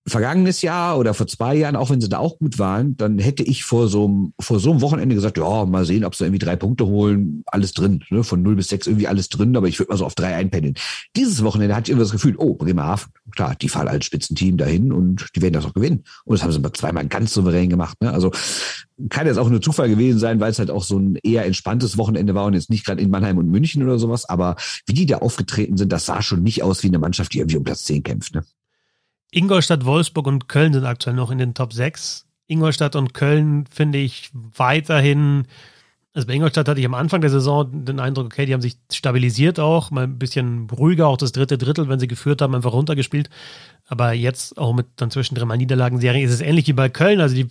[0.07, 3.43] vergangenes Jahr oder vor zwei Jahren, auch wenn sie da auch gut waren, dann hätte
[3.43, 6.39] ich vor so einem, vor so einem Wochenende gesagt, ja, mal sehen, ob sie irgendwie
[6.39, 8.25] drei Punkte holen, alles drin, ne?
[8.25, 10.75] von 0 bis 6 irgendwie alles drin, aber ich würde mal so auf drei einpendeln.
[11.17, 14.93] Dieses Wochenende hatte ich immer das Gefühl, oh, Bremerhaven, klar, die fahren als Spitzenteam dahin
[14.93, 16.05] und die werden das auch gewinnen.
[16.25, 18.01] Und das haben sie zweimal ganz souverän gemacht.
[18.01, 18.13] Ne?
[18.13, 18.31] Also
[19.11, 21.99] kann jetzt auch nur Zufall gewesen sein, weil es halt auch so ein eher entspanntes
[21.99, 24.57] Wochenende war und jetzt nicht gerade in Mannheim und München oder sowas, aber
[24.87, 27.59] wie die da aufgetreten sind, das sah schon nicht aus wie eine Mannschaft, die irgendwie
[27.59, 28.35] um Platz 10 kämpft.
[28.35, 28.43] Ne?
[29.31, 32.27] Ingolstadt, Wolfsburg und Köln sind aktuell noch in den Top 6.
[32.47, 35.45] Ingolstadt und Köln finde ich weiterhin,
[36.15, 38.79] also bei Ingolstadt hatte ich am Anfang der Saison den Eindruck, okay, die haben sich
[38.91, 42.73] stabilisiert auch, mal ein bisschen ruhiger, auch das dritte Drittel, wenn sie geführt haben, einfach
[42.73, 43.29] runtergespielt.
[43.87, 47.21] Aber jetzt auch mit dann zwischendrin mal Niederlagenserien ist es ähnlich wie bei Köln.
[47.21, 47.49] Also die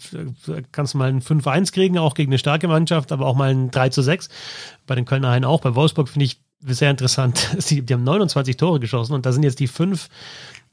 [0.71, 3.69] kannst du mal ein 5-1 kriegen, auch gegen eine starke Mannschaft, aber auch mal ein
[3.69, 4.29] 3 6.
[4.87, 5.61] Bei den Kölner Haien auch.
[5.61, 7.49] Bei Wolfsburg finde ich sehr interessant.
[7.69, 10.09] die haben 29 Tore geschossen und da sind jetzt die fünf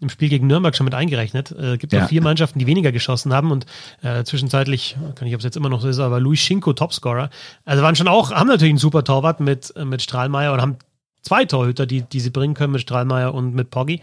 [0.04, 1.50] im Spiel gegen Nürnberg schon mit eingerechnet.
[1.50, 2.04] Äh, gibt ja.
[2.04, 3.66] auch vier Mannschaften, die weniger geschossen haben und
[4.02, 7.30] äh, zwischenzeitlich, kann ich, ob es jetzt immer noch so ist, aber Luis Schinko Topscorer.
[7.64, 10.76] Also waren schon auch, haben natürlich einen super Torwart mit, äh, mit Strahlmeier und haben
[11.22, 14.00] zwei Torhüter, die, die sie bringen können mit Strahlmeier und mit Poggi.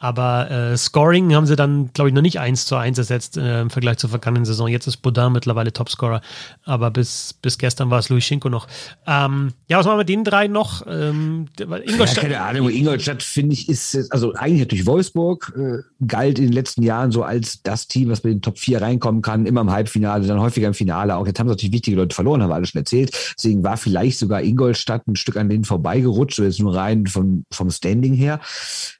[0.00, 3.62] Aber äh, Scoring haben sie dann, glaube ich, noch nicht eins zu eins ersetzt äh,
[3.62, 4.68] im Vergleich zur vergangenen Saison.
[4.68, 6.20] Jetzt ist Baudin mittlerweile Topscorer,
[6.64, 8.68] aber bis, bis gestern war es Louis Schinko noch.
[9.08, 10.86] Ähm, ja, was machen wir mit den drei noch?
[10.86, 12.16] Ähm, Ingolstadt.
[12.16, 16.52] Ja, keine Ahnung, Ingolstadt finde ich ist, also eigentlich natürlich Wolfsburg äh, galt in den
[16.52, 19.72] letzten Jahren so als das Team, was mit den Top 4 reinkommen kann, immer im
[19.72, 21.16] Halbfinale, dann häufiger im Finale.
[21.16, 23.10] Auch jetzt haben sie natürlich wichtige Leute verloren, haben wir alle schon erzählt.
[23.36, 27.70] Deswegen war vielleicht sogar Ingolstadt ein Stück an denen vorbeigerutscht, jetzt nur rein vom, vom
[27.70, 28.38] Standing her.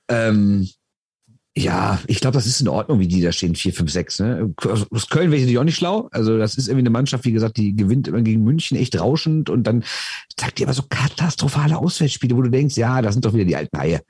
[0.09, 0.69] Ähm,
[1.59, 4.19] ja, ich glaube, das ist in Ordnung, wie die da stehen, 4, 5, 6.
[4.21, 4.55] Ne?
[4.91, 6.09] Aus Köln wäre ich natürlich auch nicht schlau.
[6.13, 9.51] Also, das ist irgendwie eine Mannschaft, wie gesagt, die gewinnt immer gegen München echt rauschend
[9.51, 9.85] und dann
[10.39, 13.57] sagt die aber so katastrophale Auswärtsspiele, wo du denkst, ja, das sind doch wieder die
[13.57, 14.01] alten Haie.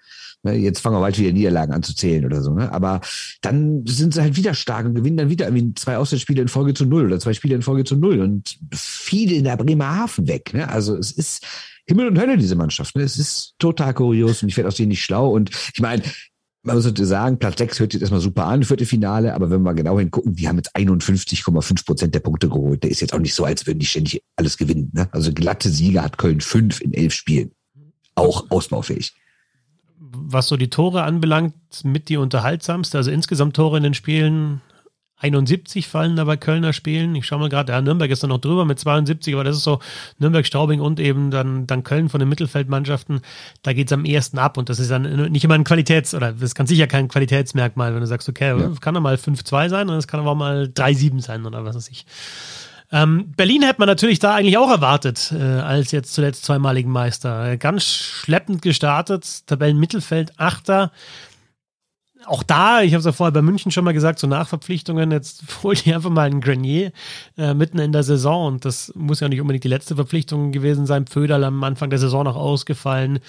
[0.42, 0.54] Ne?
[0.54, 2.52] Jetzt fangen wir bald wieder Niederlagen an zu zählen oder so.
[2.52, 2.70] Ne?
[2.72, 3.00] Aber
[3.40, 6.74] dann sind sie halt wieder stark und gewinnen dann wieder irgendwie zwei Auswärtsspiele in Folge
[6.74, 10.52] zu null oder zwei Spiele in Folge zu null und viele in der Bremerhaven weg.
[10.52, 10.68] Ne?
[10.68, 11.46] Also, es ist
[11.86, 12.96] Himmel und Hölle, diese Mannschaft.
[12.96, 13.02] Ne?
[13.02, 15.30] Es ist total kurios und ich werde aus denen nicht schlau.
[15.30, 16.02] Und ich meine,
[16.68, 19.60] man muss natürlich sagen, Platz 6 hört sich erstmal super an, vierte Finale, aber wenn
[19.60, 22.82] wir mal genau hingucken, die haben jetzt 51,5 Prozent der Punkte geholt.
[22.82, 24.90] Der ist jetzt auch nicht so, als würden die ständig alles gewinnen.
[24.92, 25.08] Ne?
[25.12, 27.52] Also glatte Sieger hat Köln fünf in elf Spielen.
[28.14, 29.14] Auch ausbaufähig.
[29.98, 31.54] Was so die Tore anbelangt,
[31.84, 32.98] mit die unterhaltsamste.
[32.98, 34.60] Also insgesamt Tore in den Spielen
[35.20, 37.14] 71 fallen da bei Kölner Spielen.
[37.14, 39.64] Ich schaue mal gerade, ja, Nürnberg ist da noch drüber mit 72, aber das ist
[39.64, 39.80] so
[40.18, 43.20] Nürnberg, Straubing und eben dann, dann Köln von den Mittelfeldmannschaften.
[43.62, 46.32] Da geht es am ehesten ab und das ist dann nicht immer ein Qualitäts- oder
[46.32, 48.70] das kann sicher kein Qualitätsmerkmal, wenn du sagst, okay, ja.
[48.80, 51.74] kann doch mal 5-2 sein und es kann aber auch mal 3-7 sein oder was
[51.74, 52.06] weiß ich.
[52.90, 57.56] Ähm, Berlin hätte man natürlich da eigentlich auch erwartet, äh, als jetzt zuletzt zweimaligen Meister.
[57.58, 60.90] Ganz schleppend gestartet, Tabellenmittelfeld, Achter.
[62.28, 65.42] Auch da, ich habe es ja vorher bei München schon mal gesagt, so Nachverpflichtungen, jetzt
[65.62, 66.92] holt ihr einfach mal einen Grenier
[67.36, 70.86] äh, mitten in der Saison und das muss ja nicht unbedingt die letzte Verpflichtung gewesen
[70.86, 71.06] sein.
[71.06, 73.20] Pföderl am Anfang der Saison noch ausgefallen.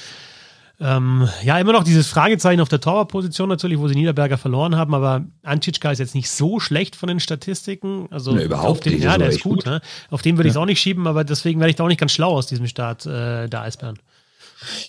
[0.81, 4.93] Ähm, ja, immer noch dieses Fragezeichen auf der Torwartposition natürlich, wo sie Niederberger verloren haben,
[4.93, 8.07] aber Antitschka ist jetzt nicht so schlecht von den Statistiken.
[8.11, 9.03] Also nee, überhaupt den, nicht.
[9.03, 9.63] Ja, der ist gut.
[9.63, 9.65] gut.
[9.65, 9.81] Ne?
[10.09, 10.51] Auf den würde ja.
[10.51, 12.47] ich es auch nicht schieben, aber deswegen werde ich da auch nicht ganz schlau aus
[12.47, 13.99] diesem Start äh, der Eisbären.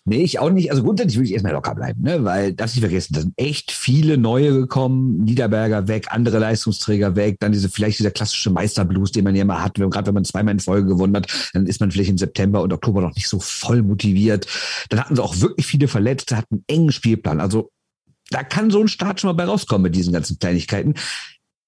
[0.05, 0.71] Nee, ich auch nicht.
[0.71, 2.25] Also grundsätzlich würde ich erstmal locker bleiben, ne?
[2.25, 5.25] weil, darf nicht vergessen, da sind echt viele neue gekommen.
[5.25, 9.63] Niederberger weg, andere Leistungsträger weg, dann diese, vielleicht dieser klassische Meisterblues, den man ja immer
[9.63, 9.75] hat.
[9.75, 12.73] Gerade wenn man zweimal in Folge gewonnen hat, dann ist man vielleicht im September und
[12.73, 14.47] Oktober noch nicht so voll motiviert.
[14.89, 17.41] Dann hatten sie auch wirklich viele Verletzte, hatten einen engen Spielplan.
[17.41, 17.71] Also
[18.31, 20.95] da kann so ein Start schon mal bei rauskommen mit diesen ganzen Kleinigkeiten.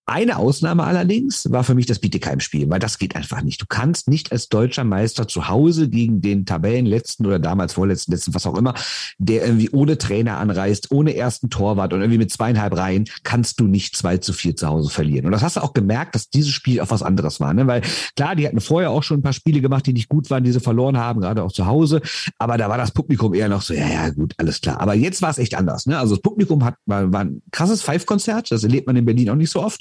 [0.04, 3.62] Eine Ausnahme allerdings war für mich das Bietigheim-Spiel, weil das geht einfach nicht.
[3.62, 8.34] Du kannst nicht als deutscher Meister zu Hause gegen den Tabellenletzten oder damals vorletzten, letzten,
[8.34, 8.74] was auch immer,
[9.18, 13.68] der irgendwie ohne Trainer anreist, ohne ersten Torwart und irgendwie mit zweieinhalb Reihen, kannst du
[13.68, 15.26] nicht zwei zu vier zu Hause verlieren.
[15.26, 17.68] Und das hast du auch gemerkt, dass dieses Spiel auch was anderes war, ne?
[17.68, 17.82] weil
[18.16, 20.50] klar, die hatten vorher auch schon ein paar Spiele gemacht, die nicht gut waren, die
[20.50, 22.00] sie verloren haben, gerade auch zu Hause,
[22.38, 24.80] aber da war das Publikum eher noch so, ja, ja, gut, alles klar.
[24.80, 25.86] Aber jetzt war es echt anders.
[25.86, 25.96] Ne?
[25.96, 29.36] Also das Publikum hat, war, war ein krasses Five-Konzert, das erlebt man in Berlin auch
[29.36, 29.80] nicht so oft.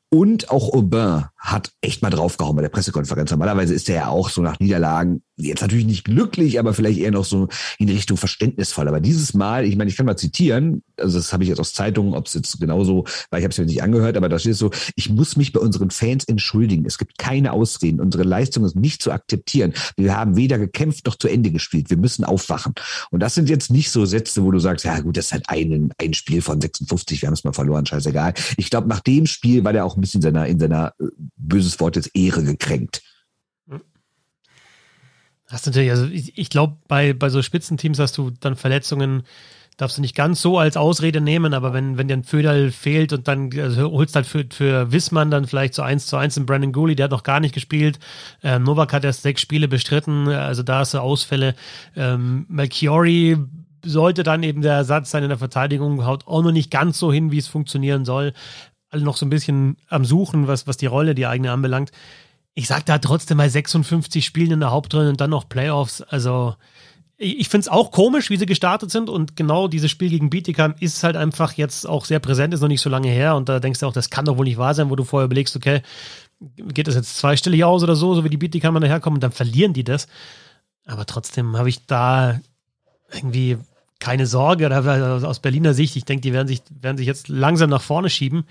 [0.13, 3.31] Und auch Aubin hat echt mal draufgehauen bei der Pressekonferenz.
[3.31, 7.11] Normalerweise ist er ja auch so nach Niederlagen jetzt natürlich nicht glücklich, aber vielleicht eher
[7.11, 7.47] noch so
[7.79, 8.87] in Richtung verständnisvoll.
[8.87, 11.73] Aber dieses Mal, ich meine, ich kann mal zitieren, also das habe ich jetzt aus
[11.73, 14.55] Zeitungen, ob es jetzt genauso, weil ich habe es mir nicht angehört, aber da steht
[14.55, 16.85] so, ich muss mich bei unseren Fans entschuldigen.
[16.85, 17.99] Es gibt keine Ausreden.
[17.99, 19.73] Unsere Leistung ist nicht zu akzeptieren.
[19.97, 21.89] Wir haben weder gekämpft noch zu Ende gespielt.
[21.89, 22.73] Wir müssen aufwachen.
[23.09, 25.45] Und das sind jetzt nicht so Sätze, wo du sagst, ja gut, das ist halt
[25.47, 28.33] ein, ein Spiel von 56, wir haben es mal verloren, scheißegal.
[28.57, 31.05] Ich glaube, nach dem Spiel war der auch ein bisschen in seiner, in seiner äh,
[31.37, 33.01] böses Wort jetzt Ehre gekränkt.
[35.47, 39.23] Hast natürlich, also ich, ich glaube, bei, bei so Spitzenteams hast du dann Verletzungen,
[39.75, 43.13] darfst du nicht ganz so als Ausrede nehmen, aber wenn, wenn dir ein Föderl fehlt
[43.13, 46.45] und dann also holst halt für, für Wissmann dann vielleicht so eins zu eins in
[46.45, 47.99] Brandon Gooley, der hat noch gar nicht gespielt.
[48.43, 51.55] Äh, Novak hat erst sechs Spiele bestritten, also da hast du Ausfälle.
[51.95, 53.37] Ähm, Melchiori
[53.83, 57.11] sollte dann eben der Ersatz sein in der Verteidigung, haut auch noch nicht ganz so
[57.11, 58.33] hin, wie es funktionieren soll.
[58.91, 61.91] Alle noch so ein bisschen am Suchen, was, was die Rolle, die eigene anbelangt
[62.53, 66.01] ich sag da trotzdem mal 56 Spielen in der Hauptrunde und dann noch Playoffs.
[66.01, 66.55] Also
[67.17, 70.29] ich, ich finde es auch komisch, wie sie gestartet sind und genau dieses Spiel gegen
[70.29, 73.47] Bietigheim ist halt einfach jetzt auch sehr präsent, ist noch nicht so lange her und
[73.47, 75.55] da denkst du auch, das kann doch wohl nicht wahr sein, wo du vorher überlegst,
[75.55, 75.81] okay,
[76.39, 79.73] geht das jetzt zweistellig aus oder so, so wie die Bietigheimer daherkommen und dann verlieren
[79.73, 80.07] die das.
[80.85, 82.41] Aber trotzdem habe ich da
[83.13, 83.57] irgendwie
[84.01, 84.75] keine Sorge,
[85.25, 88.45] aus Berliner Sicht, ich denke, die werden sich, werden sich jetzt langsam nach vorne schieben.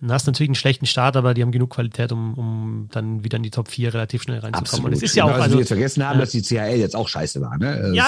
[0.00, 3.24] Dann hast du natürlich einen schlechten Start, aber die haben genug Qualität, um, um dann
[3.24, 4.64] wieder in die Top 4 relativ schnell reinzukommen.
[4.64, 4.86] Absolut.
[4.86, 6.20] Und es ist ja auch, also, wir jetzt vergessen haben, ja.
[6.20, 7.58] dass die CHL jetzt auch scheiße war.
[7.58, 7.92] Ne?
[7.94, 8.06] Ja,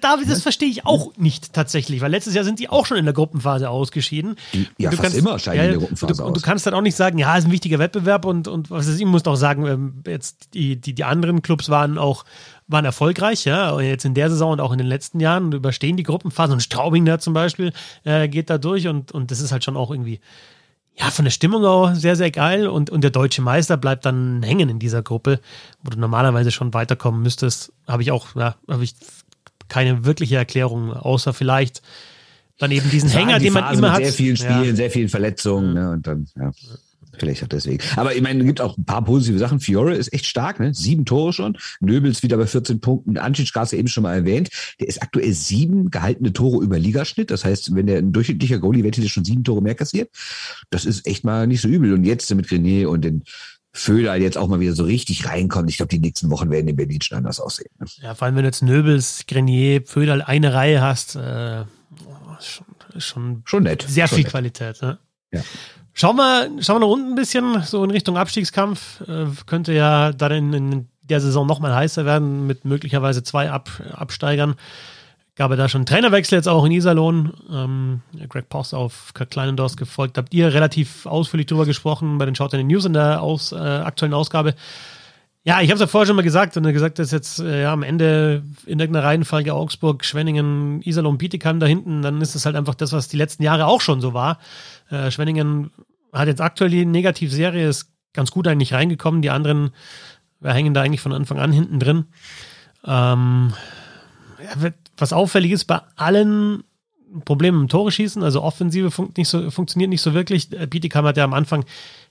[0.00, 0.42] David, das ne?
[0.42, 3.68] verstehe ich auch nicht tatsächlich, weil letztes Jahr sind die auch schon in der Gruppenphase
[3.68, 4.36] ausgeschieden.
[4.78, 6.28] Ja, fast kannst, immer scheiden ja, in der Gruppenphase du, aus.
[6.28, 8.86] Und du kannst dann auch nicht sagen, ja, ist ein wichtiger Wettbewerb und, und was
[8.86, 12.24] ist, ich muss doch sagen, ähm, jetzt die, die, die anderen Clubs waren auch
[12.70, 15.96] waren erfolgreich, ja, jetzt in der Saison und auch in den letzten Jahren und überstehen
[15.96, 16.52] die Gruppenphase.
[16.52, 17.72] Und Straubing da zum Beispiel
[18.04, 20.20] äh, geht da durch und, und das ist halt schon auch irgendwie,
[20.94, 22.68] ja, von der Stimmung auch sehr, sehr geil.
[22.68, 25.40] Und, und der deutsche Meister bleibt dann hängen in dieser Gruppe,
[25.82, 27.72] wo du normalerweise schon weiterkommen müsstest.
[27.86, 28.94] Habe ich auch, ja, habe ich
[29.68, 31.82] keine wirkliche Erklärung, außer vielleicht
[32.58, 34.04] dann eben diesen Hänger, den man immer hat.
[34.04, 34.74] Sehr vielen Spielen, ja.
[34.74, 36.50] sehr vielen Verletzungen, ne, und dann, ja.
[37.18, 37.82] Vielleicht auch deswegen.
[37.96, 39.60] Aber ich meine, es gibt auch ein paar positive Sachen.
[39.60, 40.72] Fiore ist echt stark, ne?
[40.72, 41.58] Sieben Tore schon.
[41.80, 43.18] Nöbels wieder bei 14 Punkten.
[43.18, 44.48] Anschitsch gerade eben schon mal erwähnt.
[44.78, 47.30] Der ist aktuell sieben gehaltene Tore über Ligaschnitt.
[47.30, 50.10] Das heißt, wenn der ein durchschnittlicher Goalie wäre, hätte der schon sieben Tore mehr kassiert.
[50.70, 51.92] Das ist echt mal nicht so übel.
[51.92, 53.24] Und jetzt mit Grenier und den
[53.72, 55.70] Föder jetzt auch mal wieder so richtig reinkommt.
[55.70, 57.70] Ich glaube, die nächsten Wochen werden in Berlin schon anders aussehen.
[57.78, 57.86] Ne?
[58.02, 61.64] Ja, vor allem, wenn du jetzt Nöbels, Grenier, Föder eine Reihe hast, äh,
[62.40, 62.66] schon,
[62.98, 63.84] schon, schon nett.
[63.88, 64.30] Sehr schon viel nett.
[64.32, 64.82] Qualität.
[64.82, 64.98] Ne?
[65.32, 65.42] Ja.
[66.00, 69.02] Schauen wir, schauen wir nach unten ein bisschen, so in Richtung Abstiegskampf.
[69.02, 73.68] Äh, könnte ja dann in, in der Saison nochmal heißer werden mit möglicherweise zwei Ab,
[73.92, 74.54] Absteigern.
[75.36, 77.34] Gab es da schon Trainerwechsel jetzt auch in Iserlohn.
[77.52, 80.16] Ähm, Greg Post auf Kurt Kleinendorf gefolgt.
[80.16, 84.14] Habt ihr relativ ausführlich drüber gesprochen bei den Shorten News in der aus, äh, aktuellen
[84.14, 84.54] Ausgabe.
[85.44, 87.82] Ja, ich habe es ja vorher schon mal gesagt und gesagt, dass jetzt äh, am
[87.82, 92.74] Ende in irgendeiner Reihenfolge Augsburg, Schwenningen, Iserlohn, Bietigheim da hinten, dann ist es halt einfach
[92.74, 94.38] das, was die letzten Jahre auch schon so war.
[94.88, 95.70] Äh, Schwenningen
[96.12, 99.22] hat jetzt aktuell die Negativserie, ist ganz gut eigentlich reingekommen.
[99.22, 99.72] Die anderen
[100.40, 102.06] wir hängen da eigentlich von Anfang an hinten drin.
[102.84, 103.52] Ähm,
[104.96, 106.64] was auffällig ist bei allen
[107.24, 110.52] Problem im Tore schießen, also Offensive fun nicht so, funktioniert nicht so wirklich.
[110.52, 111.64] Äh, Bietigheim hat ja am Anfang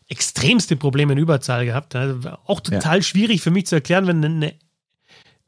[0.08, 1.96] extremste Probleme in Überzahl gehabt.
[1.96, 3.02] Also auch total ja.
[3.02, 4.54] schwierig für mich zu erklären, wenn eine,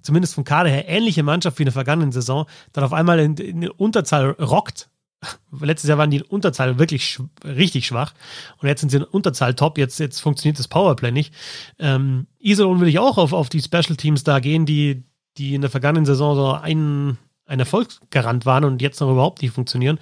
[0.02, 3.36] zumindest vom Kader her, ähnliche Mannschaft wie in der vergangenen Saison dann auf einmal in,
[3.36, 4.90] in Unterzahl rockt.
[5.60, 8.14] Letztes Jahr waren die in Unterzahl wirklich sch richtig schwach
[8.60, 9.78] und jetzt sind sie in Unterzahl top.
[9.78, 11.34] Jetzt, jetzt funktioniert das Powerplay nicht.
[11.78, 15.04] Ähm, Iserlohn würde ich auch auf, auf die Special Teams da gehen, die,
[15.38, 19.54] die in der vergangenen Saison so ein, ein Erfolgsgarant waren und jetzt noch überhaupt nicht
[19.54, 20.00] funktionieren.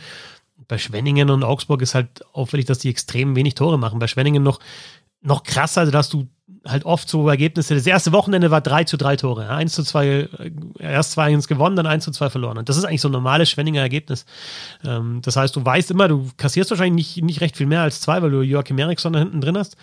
[0.67, 3.99] Bei Schwenningen und Augsburg ist halt auffällig, dass die extrem wenig Tore machen.
[3.99, 4.59] Bei Schwenningen noch,
[5.21, 6.27] noch krasser, dass du
[6.65, 7.75] halt oft so Ergebnisse.
[7.75, 9.43] Das erste Wochenende war 3 zu 3 Tore.
[9.43, 10.27] Ja, 1 zu 2, äh,
[10.79, 12.57] erst 2 1 gewonnen, dann 1 zu 2 verloren.
[12.57, 14.25] Und das ist eigentlich so ein normales Schwenninger Ergebnis.
[14.83, 18.01] Ähm, das heißt, du weißt immer, du kassierst wahrscheinlich nicht, nicht recht viel mehr als
[18.01, 19.77] zwei, weil du Joachim Eriksson da hinten drin hast.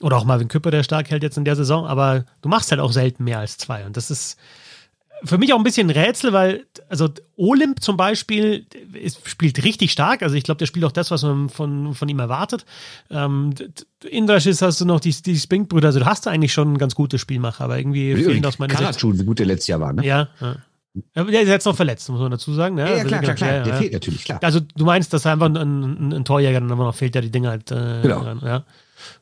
[0.00, 1.86] Oder auch Marvin Küpper, der stark hält jetzt in der Saison.
[1.86, 3.84] Aber du machst halt auch selten mehr als zwei.
[3.86, 4.38] Und das ist,
[5.22, 9.92] für mich auch ein bisschen ein Rätsel, weil, also Olymp zum Beispiel ist, spielt richtig
[9.92, 10.22] stark.
[10.22, 12.64] Also ich glaube, der spielt auch das, was man von, von ihm erwartet.
[13.10, 13.54] Ähm,
[14.08, 15.88] Indraschis hast du noch die, die Spink-Brüder.
[15.88, 18.92] Also du hast eigentlich schon ein ganz gutes Spielmacher, aber irgendwie Übrigens, fehlen aus meiner
[18.92, 19.02] Sicht.
[19.02, 20.04] wie gut der letztes Jahr war, ne?
[20.04, 20.56] Ja, ja.
[21.16, 22.76] Ja, der ist jetzt noch verletzt, muss man dazu sagen.
[22.76, 22.82] Ne?
[22.82, 23.62] Ja, ja also klar, klar, klar.
[23.64, 24.38] Der fehlt natürlich, klar.
[24.42, 27.20] Also du meinst, dass er einfach ein, ein, ein Torjäger dann aber noch fehlt, ja
[27.20, 27.72] die Dinge halt.
[27.72, 28.24] Äh, genau.
[28.44, 28.64] Ja.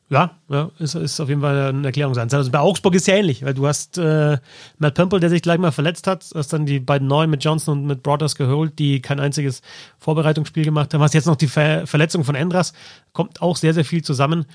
[0.09, 2.37] Ja, ja ist, ist auf jeden Fall ein Erklärungsansatz.
[2.37, 4.37] Also bei Augsburg ist ja ähnlich, weil du hast äh,
[4.77, 7.79] Matt Pimple, der sich gleich mal verletzt hat, hast dann die beiden Neuen mit Johnson
[7.79, 9.61] und mit Brothers geholt, die kein einziges
[9.97, 11.01] Vorbereitungsspiel gemacht haben.
[11.01, 12.73] Hast jetzt noch die Ver Verletzung von Endras,
[13.11, 14.45] kommt auch sehr, sehr viel zusammen.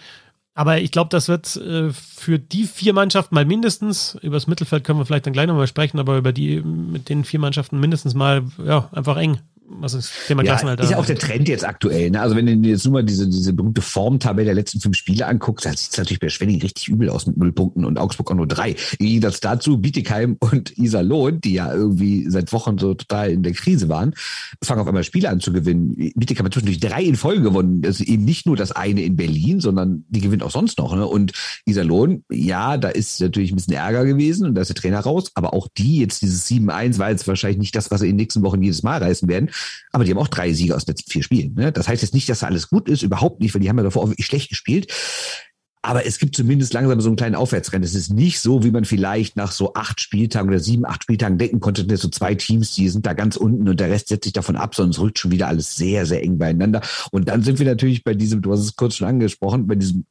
[0.54, 4.82] Aber ich glaube, das wird äh, für die vier Mannschaften mal mindestens, über das Mittelfeld
[4.82, 8.14] können wir vielleicht dann gleich nochmal sprechen, aber über die mit den vier Mannschaften mindestens
[8.14, 9.38] mal ja, einfach eng
[9.70, 10.84] was ist Thema ja, Klassenhalter?
[10.84, 12.10] Ist ja auch der Trend jetzt aktuell.
[12.10, 12.20] Ne?
[12.20, 15.26] Also wenn du dir jetzt nur mal diese, diese berühmte Formtabelle der letzten fünf Spiele
[15.26, 18.30] anguckst, dann sieht es natürlich bei Schwenning richtig übel aus mit null Punkten und Augsburg
[18.30, 18.76] auch nur drei.
[18.98, 23.88] Im dazu Bietigheim und Iserlohn, die ja irgendwie seit Wochen so total in der Krise
[23.88, 24.14] waren,
[24.62, 25.94] fangen auf einmal Spiele an zu gewinnen.
[26.14, 27.82] Bietigheim hat zwischendurch drei in Folge gewonnen.
[27.82, 30.94] Das ist eben nicht nur das eine in Berlin, sondern die gewinnt auch sonst noch.
[30.94, 31.06] Ne?
[31.06, 31.32] Und
[31.66, 35.30] Iserlohn, ja, da ist natürlich ein bisschen Ärger gewesen und da ist der Trainer raus,
[35.34, 38.22] aber auch die jetzt dieses 7-1 war jetzt wahrscheinlich nicht das, was sie in den
[38.22, 39.50] nächsten Wochen jedes Mal reißen werden.
[39.92, 41.54] Aber die haben auch drei Siege aus den letzten vier Spielen.
[41.54, 41.72] Ne?
[41.72, 43.84] Das heißt jetzt nicht, dass da alles gut ist, überhaupt nicht, weil die haben ja
[43.84, 44.92] davor auch wirklich schlecht gespielt.
[45.82, 47.84] Aber es gibt zumindest langsam so einen kleinen Aufwärtsrennen.
[47.84, 51.38] Es ist nicht so, wie man vielleicht nach so acht Spieltagen oder sieben, acht Spieltagen
[51.38, 54.24] denken konnte, dass so zwei Teams, die sind da ganz unten und der Rest setzt
[54.24, 56.82] sich davon ab, es rückt schon wieder alles sehr, sehr eng beieinander.
[57.12, 60.04] Und dann sind wir natürlich bei diesem, du hast es kurz schon angesprochen, bei diesem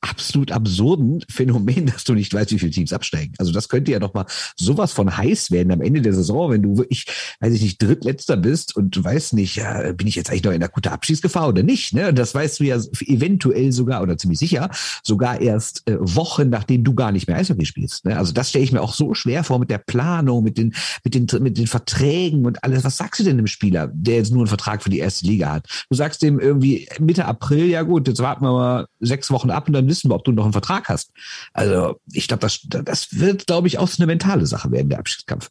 [0.00, 3.34] absolut absurden Phänomen, dass du nicht weißt, wie viele Teams absteigen.
[3.38, 6.62] Also das könnte ja doch mal sowas von heiß werden am Ende der Saison, wenn
[6.62, 7.06] du wirklich,
[7.40, 10.52] weiß ich nicht, drittletzter bist und du weißt nicht, ja, bin ich jetzt eigentlich noch
[10.52, 11.92] in akuter Abschießgefahr oder nicht?
[11.92, 12.14] Ne?
[12.14, 14.70] Das weißt du ja eventuell sogar oder ziemlich sicher
[15.02, 18.04] sogar erst äh, Wochen, nachdem du gar nicht mehr Eishockey spielst.
[18.04, 18.16] Ne?
[18.16, 21.14] Also das stelle ich mir auch so schwer vor mit der Planung, mit den, mit
[21.14, 22.84] den, mit den Verträgen und alles.
[22.84, 25.52] Was sagst du denn dem Spieler, der jetzt nur einen Vertrag für die erste Liga
[25.52, 25.66] hat?
[25.90, 29.66] Du sagst dem irgendwie Mitte April, ja gut, jetzt warten wir mal sechs Wochen ab
[29.66, 31.12] und dann wissen wir, ob du noch einen Vertrag hast.
[31.52, 34.98] Also ich glaube, das, das wird, glaube ich, auch so eine mentale Sache werden, der
[34.98, 35.50] Abschiedskampf.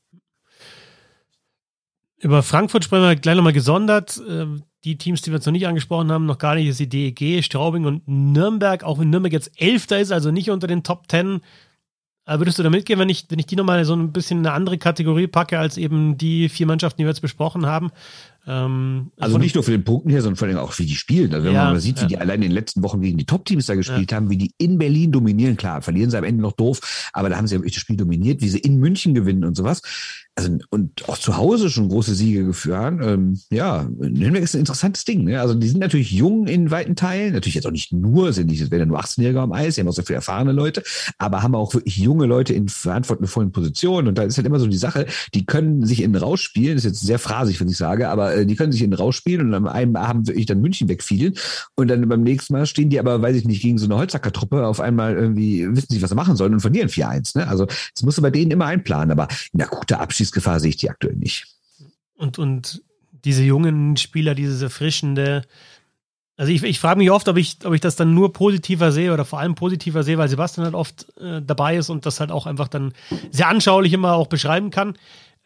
[2.21, 4.19] Über Frankfurt sprechen wir gleich nochmal gesondert.
[4.27, 6.89] Ähm, die Teams, die wir jetzt noch nicht angesprochen haben, noch gar nicht, ist die
[6.89, 8.83] DEG, Straubing und Nürnberg.
[8.83, 11.41] Auch wenn Nürnberg jetzt Elfter ist, also nicht unter den Top Ten.
[12.25, 14.53] Würdest du da mitgehen, wenn ich, wenn ich die nochmal so ein bisschen in eine
[14.53, 17.89] andere Kategorie packe, als eben die vier Mannschaften, die wir jetzt besprochen haben?
[18.49, 21.31] Ähm, also nicht nur für den Punkten her, sondern vor allem auch wie die spielen.
[21.33, 22.07] Also wenn ja, man mal sieht, wie ja.
[22.07, 24.17] die allein in den letzten Wochen gegen die Top-Teams da gespielt ja.
[24.17, 27.37] haben, wie die in Berlin dominieren, klar, verlieren sie am Ende noch doof, aber da
[27.37, 29.83] haben sie ja wirklich das Spiel dominiert, wie sie in München gewinnen und sowas.
[30.35, 32.99] Also, und auch zu Hause schon große Siege geführt.
[33.03, 35.25] Ähm, ja, Nürnberg ist ein interessantes Ding.
[35.25, 35.39] Ne?
[35.39, 38.61] Also die sind natürlich jung in weiten Teilen, natürlich jetzt auch nicht nur, sind nicht,
[38.61, 40.81] es werden ja nur 18-Jährige am Eis, die haben auch sehr viele erfahrene Leute,
[41.17, 44.07] aber haben auch wirklich junge Leute in verantwortungsvollen Positionen.
[44.07, 46.91] Und da ist halt immer so die Sache, die können sich in rausspielen, das ist
[46.91, 49.67] jetzt sehr phrasig, wenn ich sage, aber äh, die können sich in rausspielen und am
[49.67, 51.35] einen Abend wirklich dann München wegfielen
[51.75, 54.65] und dann beim nächsten Mal stehen die aber, weiß ich nicht, gegen so eine Holzackertruppe
[54.65, 57.37] auf einmal irgendwie, wissen sie, was sie machen sollen und verlieren 4-1.
[57.37, 57.47] Ne?
[57.47, 60.89] Also das musst du bei denen immer einplanen, aber in akuter Abschiedsgefahr sehe ich die
[60.89, 61.47] aktuell nicht.
[62.15, 62.81] Und, und
[63.23, 65.43] diese jungen Spieler, dieses erfrischende,
[66.37, 69.13] also ich, ich frage mich oft, ob ich, ob ich das dann nur positiver sehe
[69.13, 72.31] oder vor allem positiver sehe, weil Sebastian halt oft äh, dabei ist und das halt
[72.31, 72.93] auch einfach dann
[73.31, 74.93] sehr anschaulich immer auch beschreiben kann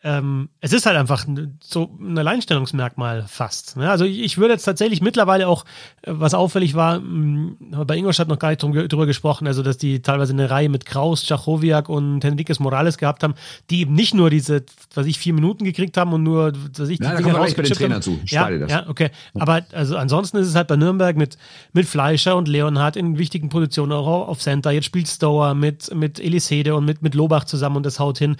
[0.05, 1.25] ähm, es ist halt einfach
[1.61, 3.77] so ein Alleinstellungsmerkmal fast.
[3.77, 3.89] Ne?
[3.89, 5.63] Also ich würde jetzt tatsächlich mittlerweile auch,
[6.01, 9.63] äh, was auffällig war, mh, hm, bei Ingolstadt noch gar nicht drum, drüber gesprochen, also
[9.63, 13.35] dass die teilweise eine Reihe mit Kraus, Chachowiak und Henriquez Morales gehabt haben,
[13.69, 16.99] die eben nicht nur diese, was ich, vier Minuten gekriegt haben und nur, was ich,
[16.99, 18.01] die ja, Dinge rausgechippt haben.
[18.01, 18.19] Zu.
[18.25, 19.09] Ja, ja, okay.
[19.35, 21.37] Aber also ansonsten ist es halt bei Nürnberg mit,
[21.71, 24.71] mit Fleischer und Leonhardt in wichtigen Positionen, auch auf Center.
[24.71, 28.35] Jetzt spielt Stower mit, mit Elisede und mit, mit Lobach zusammen und das haut hin.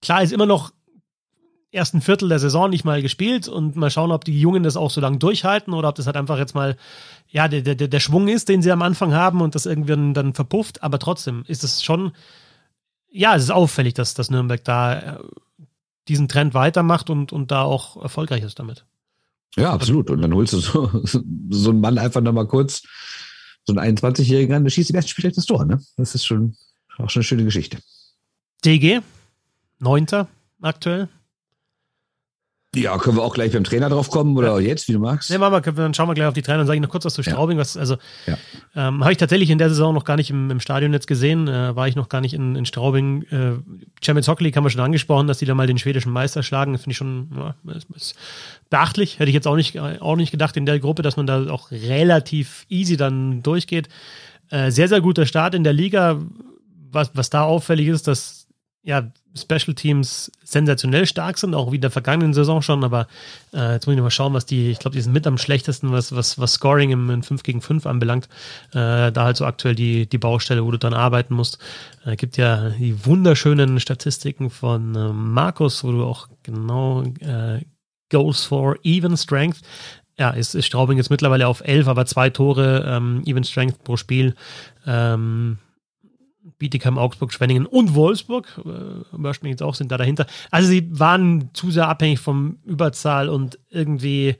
[0.00, 0.72] Klar ist immer noch
[1.72, 4.90] ersten Viertel der Saison nicht mal gespielt und mal schauen, ob die Jungen das auch
[4.90, 6.76] so lange durchhalten oder ob das halt einfach jetzt mal,
[7.28, 10.34] ja, der, der, der Schwung ist, den sie am Anfang haben und das irgendwie dann
[10.34, 10.82] verpufft.
[10.82, 12.12] Aber trotzdem ist es schon,
[13.10, 15.18] ja, es ist auffällig, dass, dass Nürnberg da äh,
[16.08, 18.84] diesen Trend weitermacht und, und da auch erfolgreich ist damit.
[19.56, 20.10] Ja, absolut.
[20.10, 20.90] Und dann holst du so,
[21.50, 22.82] so einen Mann einfach nochmal kurz,
[23.64, 25.80] so einen 21-Jährigen an, der schießt im ersten Spiel das Tor, ne?
[25.96, 26.56] Das ist schon
[26.98, 27.78] auch schon eine schöne Geschichte.
[28.64, 29.00] DG,
[29.78, 30.28] neunter
[30.60, 31.08] aktuell.
[32.74, 34.68] Ja, können wir auch gleich beim Trainer drauf kommen oder ja.
[34.68, 35.30] jetzt, wie du magst?
[35.30, 37.04] Nee, machen wir, dann schauen wir gleich auf die Trainer und sage ich noch kurz
[37.04, 37.58] was zu Straubing.
[37.58, 38.38] Was, also ja.
[38.74, 41.48] ähm, habe ich tatsächlich in der Saison noch gar nicht im, im Stadion jetzt gesehen,
[41.48, 43.24] äh, war ich noch gar nicht in, in Straubing.
[43.24, 43.58] Äh,
[44.02, 46.72] Champions Hockey League haben wir schon angesprochen, dass die da mal den schwedischen Meister schlagen.
[46.72, 48.14] Das finde ich schon ja, ist, ist
[48.70, 49.18] beachtlich.
[49.18, 51.70] Hätte ich jetzt auch nicht, auch nicht gedacht in der Gruppe, dass man da auch
[51.72, 53.90] relativ easy dann durchgeht.
[54.48, 56.22] Äh, sehr, sehr guter Start in der Liga.
[56.90, 58.46] Was, was da auffällig ist, dass
[58.82, 63.06] ja, Special Teams sensationell stark sind, auch wie in der vergangenen Saison schon, aber
[63.54, 65.38] äh, jetzt muss ich noch mal schauen, was die, ich glaube, die sind mit am
[65.38, 68.28] schlechtesten, was, was, was Scoring im, in 5 gegen 5 anbelangt.
[68.72, 71.58] Äh, da halt so aktuell die, die Baustelle, wo du dran arbeiten musst.
[72.04, 77.60] Äh, gibt ja die wunderschönen Statistiken von äh, Markus, wo du auch genau äh,
[78.10, 79.62] Goes for Even Strength.
[80.18, 83.96] Ja, ist, ist Straubing jetzt mittlerweile auf 11, aber zwei Tore, ähm, Even Strength pro
[83.96, 84.34] Spiel.
[84.86, 85.58] Ähm,
[86.62, 90.26] Bietigheim, Augsburg, Schwenningen und Wolfsburg, äh, mich jetzt auch, sind da dahinter.
[90.52, 94.36] Also sie waren zu sehr abhängig vom Überzahl und irgendwie,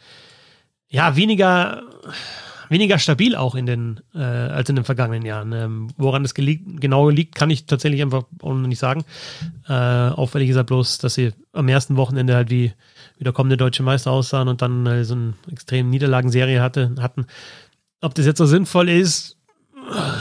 [0.88, 1.82] ja, weniger,
[2.68, 5.52] weniger stabil auch in den, äh, als in den vergangenen Jahren.
[5.52, 9.04] Ähm, woran es genau liegt, kann ich tatsächlich einfach auch noch nicht sagen.
[9.68, 12.72] Äh, auffällig ist ja bloß, dass sie am ersten Wochenende halt wie,
[13.18, 17.26] wie der kommende deutsche Meister aussahen und dann äh, so eine extreme Niederlagenserie hatte, hatten.
[18.00, 19.41] Ob das jetzt so sinnvoll ist,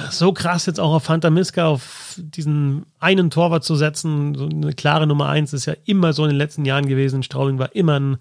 [0.10, 4.74] so krass jetzt auch auf Fanta Miska auf diesen einen Torwart zu setzen, so eine
[4.74, 7.24] klare Nummer eins ist ja immer so in den letzten Jahren gewesen.
[7.24, 8.18] Straubing war immer ein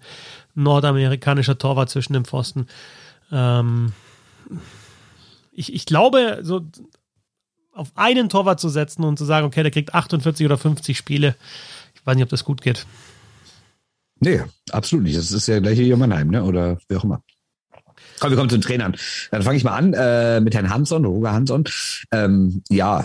[0.55, 2.67] nordamerikanischer Torwart zwischen dem Pfosten.
[3.31, 3.93] Ähm,
[5.51, 6.61] ich, ich glaube, so
[7.73, 11.35] auf einen Torwart zu setzen und zu sagen, okay, der kriegt 48 oder 50 Spiele,
[11.95, 12.85] ich weiß nicht, ob das gut geht.
[14.19, 15.17] Nee, absolut nicht.
[15.17, 16.43] Das ist ja gleich hier Mannheim, ne?
[16.43, 17.23] Oder wie auch immer.
[18.21, 18.95] Komm, wir kommen zu den Trainern.
[19.31, 21.63] Dann fange ich mal an äh, mit Herrn Hansson, Roger Hansson.
[22.11, 23.03] Ähm, ja,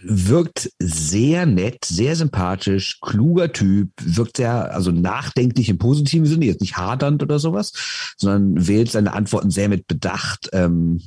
[0.00, 6.60] wirkt sehr nett, sehr sympathisch, kluger Typ, wirkt sehr, also nachdenklich im positiven Sinne, jetzt
[6.60, 7.72] nicht hadernd oder sowas,
[8.16, 10.50] sondern wählt seine Antworten sehr mit Bedacht.
[10.52, 11.02] Ähm,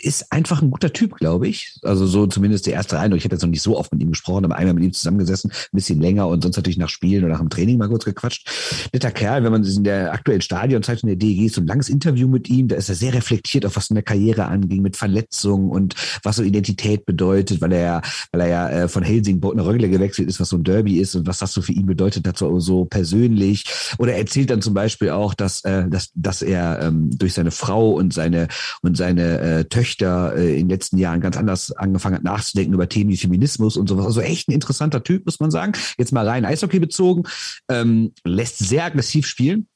[0.00, 1.78] ist einfach ein guter Typ, glaube ich.
[1.82, 3.18] Also so zumindest der erste Eindruck.
[3.18, 5.50] Ich habe jetzt noch nicht so oft mit ihm gesprochen, aber einmal mit ihm zusammengesessen,
[5.50, 8.48] ein bisschen länger und sonst natürlich nach Spielen oder nach dem Training mal kurz gequatscht.
[8.92, 12.28] Netter Kerl, wenn man in der aktuellen Stadionzeit in der DEG so ein langes Interview
[12.28, 15.70] mit ihm, da ist er sehr reflektiert auf was in der Karriere anging, mit Verletzungen
[15.70, 19.66] und was so Identität bedeutet, weil er ja, weil er ja äh, von Helsingborg nach
[19.66, 22.28] Rögle gewechselt ist, was so ein Derby ist und was das so für ihn bedeutet
[22.38, 23.64] so, so persönlich.
[23.98, 27.50] Oder er erzählt dann zum Beispiel auch, dass, äh, dass, dass er ähm, durch seine
[27.50, 28.48] Frau und seine
[28.82, 32.74] und seine äh, Töchter Töchter äh, in den letzten Jahren ganz anders angefangen hat nachzudenken
[32.74, 34.06] über Themen wie Feminismus und sowas.
[34.06, 35.72] Also echt ein interessanter Typ, muss man sagen.
[35.96, 37.24] Jetzt mal rein Eishockey bezogen.
[37.68, 39.66] Ähm, lässt sehr aggressiv spielen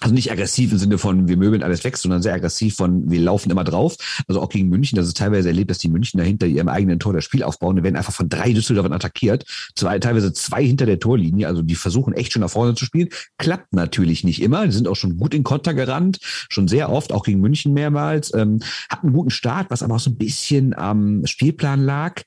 [0.00, 3.20] also nicht aggressiv im Sinne von, wir möbeln alles weg, sondern sehr aggressiv von, wir
[3.20, 3.96] laufen immer drauf.
[4.28, 7.12] Also auch gegen München, das ist teilweise erlebt, dass die München dahinter ihrem eigenen Tor
[7.12, 7.76] das Spiel aufbauen.
[7.76, 9.44] Die werden einfach von drei Düsseldorfern attackiert.
[9.74, 11.46] Zwei, teilweise zwei hinter der Torlinie.
[11.46, 13.08] Also die versuchen echt schon nach vorne zu spielen.
[13.38, 14.66] Klappt natürlich nicht immer.
[14.66, 16.18] Die sind auch schon gut in Konter gerannt.
[16.22, 18.32] Schon sehr oft, auch gegen München mehrmals.
[18.34, 22.22] Ähm, hat einen guten Start, was aber auch so ein bisschen am Spielplan lag.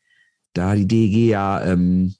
[0.54, 2.16] Da die DEG ja, ähm,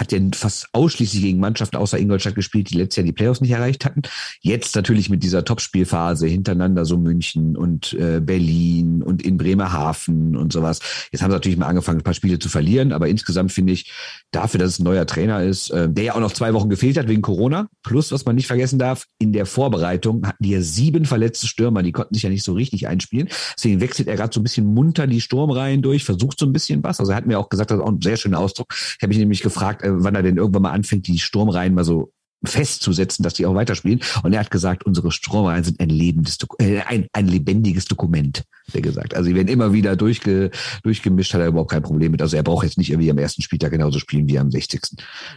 [0.00, 3.50] hat ja fast ausschließlich gegen Mannschaften außer Ingolstadt gespielt, die letztes Jahr die Playoffs nicht
[3.50, 4.02] erreicht hatten.
[4.40, 10.52] Jetzt natürlich mit dieser Topspielphase hintereinander so München und äh, Berlin und in Bremerhaven und
[10.52, 10.80] sowas.
[11.12, 13.92] Jetzt haben sie natürlich mal angefangen, ein paar Spiele zu verlieren, aber insgesamt finde ich,
[14.30, 16.96] dafür, dass es ein neuer Trainer ist, äh, der ja auch noch zwei Wochen gefehlt
[16.96, 20.62] hat wegen Corona, plus, was man nicht vergessen darf, in der Vorbereitung hatten die ja
[20.62, 23.28] sieben verletzte Stürmer, die konnten sich ja nicht so richtig einspielen.
[23.56, 26.82] Deswegen wechselt er gerade so ein bisschen munter die Sturmreihen durch, versucht so ein bisschen
[26.82, 27.00] was.
[27.00, 28.68] Also er hat mir auch gesagt, das ist auch ein sehr schöner Ausdruck.
[28.70, 32.12] Ich habe mich nämlich gefragt, wann er denn irgendwann mal anfängt, die Sturmreihen mal so
[32.44, 34.00] festzusetzen, dass die auch weiterspielen.
[34.22, 38.74] Und er hat gesagt, unsere Sturmreihen sind ein lebendes, äh, ein, ein lebendiges Dokument, hat
[38.74, 39.14] er gesagt.
[39.14, 40.50] Also sie werden immer wieder durchge,
[40.82, 42.22] durchgemischt, hat er überhaupt kein Problem mit.
[42.22, 44.80] Also er braucht jetzt nicht irgendwie am ersten Spieltag genauso spielen wie am 60.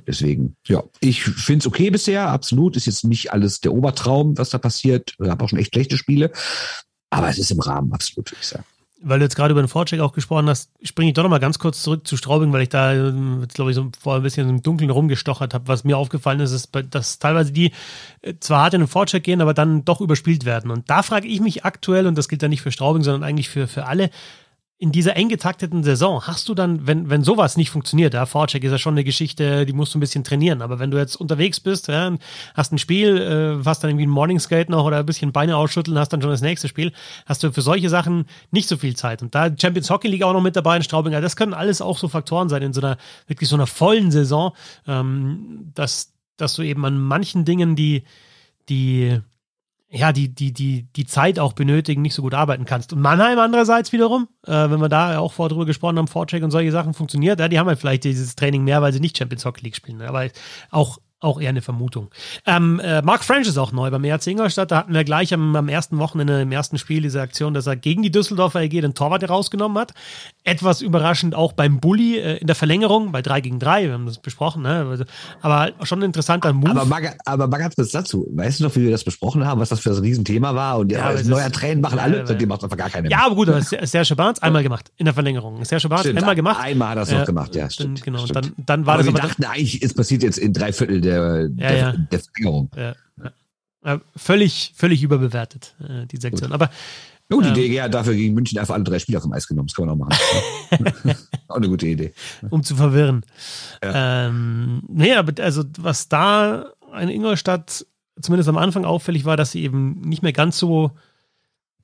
[0.08, 2.78] Deswegen, ja, ich finde es okay bisher, absolut.
[2.78, 5.16] Ist jetzt nicht alles der Obertraum, was da passiert.
[5.22, 6.32] Ich habe auch schon echt schlechte Spiele.
[7.10, 8.66] Aber es ist im Rahmen, absolut, würde ich sagen
[9.04, 11.40] weil du jetzt gerade über den Vorcheck auch gesprochen hast, springe ich doch noch mal
[11.40, 14.24] ganz kurz zurück zu Straubing, weil ich da ähm, jetzt, glaube ich, so vor ein
[14.24, 15.68] bisschen im Dunkeln rumgestochert habe.
[15.68, 17.72] Was mir aufgefallen ist, ist, dass teilweise die
[18.22, 20.72] äh, zwar hart in den Vorcheck gehen, aber dann doch überspielt werden.
[20.72, 23.50] Und da frage ich mich aktuell, und das gilt ja nicht für Straubing, sondern eigentlich
[23.50, 24.10] für, für alle,
[24.84, 28.66] in dieser eng getakteten Saison hast du dann, wenn, wenn sowas nicht funktioniert, ja, Vorcheck
[28.66, 31.16] ist ja schon eine Geschichte, die musst du ein bisschen trainieren, aber wenn du jetzt
[31.16, 32.12] unterwegs bist, ja,
[32.54, 35.56] hast ein Spiel, äh, hast dann irgendwie ein Morning Skate noch oder ein bisschen Beine
[35.56, 36.92] ausschütteln, hast dann schon das nächste Spiel,
[37.26, 39.22] hast du für solche Sachen nicht so viel Zeit.
[39.22, 41.98] Und da Champions Hockey League auch noch mit dabei in Straubing, das können alles auch
[41.98, 44.52] so Faktoren sein in so einer, wirklich so einer vollen Saison,
[44.86, 48.04] ähm, dass, dass du eben an manchen Dingen, die,
[48.68, 49.22] die,
[49.96, 52.94] ja, die, die, die, die Zeit auch benötigen, nicht so gut arbeiten kannst.
[52.94, 56.50] Und Mannheim andererseits wiederum, äh, wenn wir da auch vorher drüber gesprochen haben, Vorcheck und
[56.50, 59.46] solche Sachen funktioniert, ja, die haben halt vielleicht dieses Training mehr, weil sie nicht Champions
[59.46, 60.02] Hockey League spielen.
[60.02, 60.28] Aber
[60.72, 62.10] auch auch eher eine Vermutung.
[62.46, 64.72] Ähm, äh, Mark French ist auch neu beim ERC Ingolstadt.
[64.72, 67.76] Da hatten wir gleich am, am ersten Wochenende im ersten Spiel diese Aktion, dass er
[67.76, 69.94] gegen die Düsseldorfer EG den Torwart herausgenommen hat.
[70.44, 73.86] Etwas überraschend auch beim Bully äh, in der Verlängerung bei 3 gegen 3.
[73.86, 74.86] Wir haben das besprochen, ne?
[74.90, 75.06] Also,
[75.42, 76.72] aber schon ein interessanter Move.
[76.72, 78.28] Aber mal, aber mal ganz kurz dazu.
[78.32, 80.80] Weißt du noch, wie wir das besprochen haben, was das für ein Riesenthema war?
[80.80, 83.12] Und ja, ja als neuer Tränen machen alle, ja, seitdem macht einfach gar keine mehr.
[83.12, 85.64] Ja, aber gut, aber Serge Barnes einmal gemacht in der Verlängerung.
[85.66, 86.60] Serge Barnes einmal gemacht.
[86.62, 87.70] Einmal hat er es noch gemacht, ja.
[87.70, 88.20] Stimmt, genau.
[88.20, 88.36] Stimmt.
[88.36, 91.02] Dann, dann war aber das wir aber dachten eigentlich, es passiert jetzt in drei Viertel
[91.02, 92.72] der, der der Verlängerung.
[92.76, 92.96] Ja,
[93.86, 94.02] ja.
[94.16, 96.52] Völlig, völlig überbewertet, äh, die Sektion.
[96.52, 96.62] Gut.
[96.62, 96.70] Aber
[97.30, 99.68] ja, die ähm, DG hat dafür gegen München einfach alle drei Spieler vom Eis genommen.
[99.68, 101.16] Das kann man auch machen.
[101.48, 102.14] auch eine gute Idee.
[102.50, 103.26] Um zu verwirren.
[103.84, 104.28] Ja.
[104.28, 107.86] Ähm, nee, aber also was da in Ingolstadt
[108.22, 110.92] zumindest am Anfang auffällig war, dass sie eben nicht mehr ganz so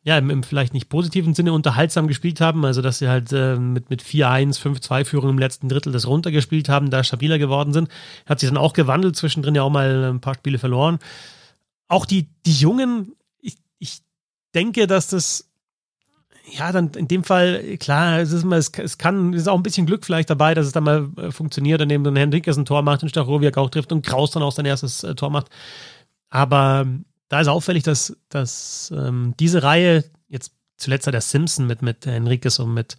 [0.04, 3.58] ja, im, im, vielleicht nicht positiven Sinne unterhaltsam gespielt haben, also dass sie halt äh,
[3.58, 7.89] mit, mit 4-1, 5-2-Führung im letzten Drittel das runtergespielt haben, da stabiler geworden sind.
[8.26, 11.00] Hat sich dann auch gewandelt, zwischendrin ja auch mal ein paar Spiele verloren.
[11.89, 14.00] Auch die, die Jungen, ich, ich
[14.56, 15.50] denke, dass das,
[16.50, 19.58] ja, dann in dem Fall, klar, es ist immer, es, es kann, es ist auch
[19.58, 22.66] ein bisschen Glück vielleicht dabei, dass es dann mal äh, funktioniert, indem dann Henriques ein
[22.66, 25.50] Tor macht und Stachowiak auch trifft und Kraus dann auch sein erstes äh, Tor macht.
[26.30, 26.88] Aber
[27.30, 32.06] da ist auffällig, dass, dass ähm, diese Reihe, jetzt zuletzt hat der Simpson mit, mit
[32.06, 32.98] Enriquez und mit,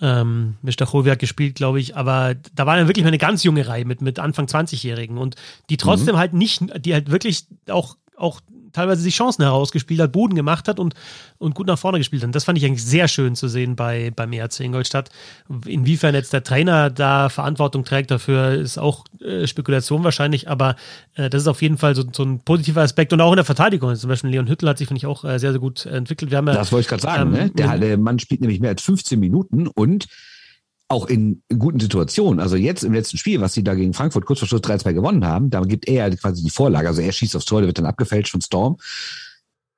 [0.00, 3.66] ähm, mit Stachowiak gespielt, glaube ich, aber da war dann wirklich mal eine ganz junge
[3.66, 5.36] Reihe mit, mit Anfang 20-Jährigen und
[5.70, 6.18] die trotzdem mhm.
[6.18, 8.40] halt nicht, die halt wirklich auch, auch
[8.76, 10.94] teilweise sich Chancen herausgespielt hat, Boden gemacht hat und,
[11.38, 12.34] und gut nach vorne gespielt hat.
[12.34, 15.08] Das fand ich eigentlich sehr schön zu sehen bei, beim ERC Ingolstadt.
[15.64, 20.76] Inwiefern jetzt der Trainer da Verantwortung trägt dafür, ist auch äh, Spekulation wahrscheinlich, aber
[21.14, 23.12] äh, das ist auf jeden Fall so, so ein positiver Aspekt.
[23.12, 23.94] Und auch in der Verteidigung.
[23.96, 26.30] Zum Beispiel Leon Hüttel hat sich, finde ich, auch äh, sehr, sehr gut entwickelt.
[26.30, 27.34] Wir haben ja, das wollte ich gerade sagen.
[27.34, 27.50] Ähm, ne?
[27.50, 30.06] der, der Mann spielt nämlich mehr als 15 Minuten und
[30.88, 32.40] auch in guten Situationen.
[32.40, 35.26] Also jetzt im letzten Spiel, was sie da gegen Frankfurt kurz vor Schluss 3-2 gewonnen
[35.26, 36.88] haben, da gibt er quasi die Vorlage.
[36.88, 38.76] Also er schießt aufs Tor, der wird dann abgefälscht von Storm.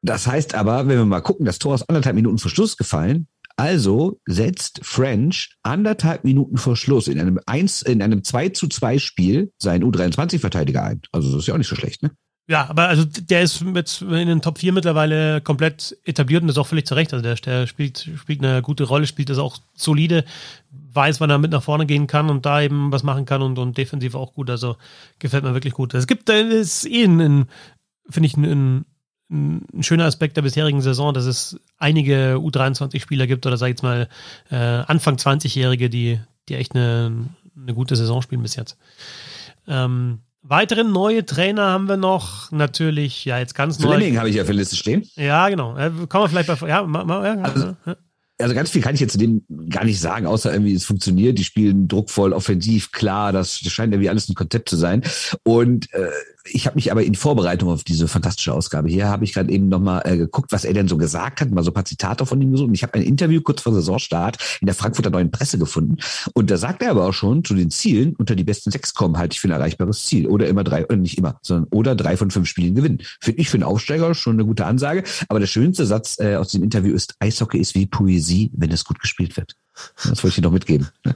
[0.03, 3.27] Das heißt aber, wenn wir mal gucken, das Tor ist anderthalb Minuten vor Schluss gefallen.
[3.57, 8.99] Also setzt French anderthalb Minuten vor Schluss in einem 1, in einem 2 zu 2
[8.99, 11.01] Spiel seinen U23-Verteidiger ein.
[11.11, 12.13] Also das ist ja auch nicht so schlecht, ne?
[12.51, 16.57] Ja, aber also der ist mit in den Top 4 mittlerweile komplett etabliert und das
[16.57, 17.13] auch völlig zurecht.
[17.13, 20.25] Also der, der spielt, spielt eine gute Rolle, spielt das auch solide,
[20.71, 23.59] weiß, wann er mit nach vorne gehen kann und da eben was machen kann und,
[23.59, 24.49] und defensiv auch gut.
[24.49, 24.77] Also
[25.19, 25.93] gefällt mir wirklich gut.
[25.93, 27.49] Es gibt, das ist eh ein, ein
[28.09, 28.85] finde ich, ein, ein,
[29.31, 33.83] ein, schöner Aspekt der bisherigen Saison, dass es einige U23-Spieler gibt oder sag ich jetzt
[33.83, 34.09] mal
[34.51, 36.19] äh, Anfang 20-Jährige, die,
[36.49, 38.79] die echt eine, eine gute Saison spielen bis jetzt.
[39.67, 40.21] Ähm,
[40.51, 42.51] Weitere neue Trainer haben wir noch.
[42.53, 43.97] Natürlich, ja, jetzt ganz neu.
[43.97, 45.07] Fleming habe ich ja für Liste stehen.
[45.15, 45.75] Ja, genau.
[45.75, 46.69] Kommen wir vielleicht bei.
[46.69, 47.77] Ja, ja, also,
[48.39, 51.39] also ganz viel kann ich jetzt zu dem gar nicht sagen, außer irgendwie es funktioniert,
[51.39, 55.03] die spielen druckvoll, offensiv, klar, das scheint irgendwie alles ein Konzept zu sein.
[55.43, 56.09] Und äh,
[56.51, 59.69] ich habe mich aber in Vorbereitung auf diese fantastische Ausgabe hier, habe ich gerade eben
[59.69, 62.41] nochmal äh, geguckt, was er denn so gesagt hat, mal so ein paar Zitate von
[62.41, 62.69] ihm gesucht.
[62.69, 65.97] Und ich habe ein Interview kurz vor Saisonstart in der Frankfurter Neuen Presse gefunden.
[66.35, 69.19] Und da sagt er aber auch schon zu den Zielen, unter die besten sechs kommen,
[69.19, 70.27] halte ich für ein erreichbares Ziel.
[70.27, 72.99] Oder immer drei, oder nicht immer, sondern oder drei von fünf Spielen gewinnen.
[73.21, 75.05] Finde ich für einen Aufsteiger schon eine gute Ansage.
[75.29, 78.85] Aber der schönste Satz äh, aus dem Interview ist, Eishockey ist wie Poesie, wenn es
[78.85, 79.55] gut gespielt wird.
[79.97, 80.89] Das wollte ich dir noch mitgeben.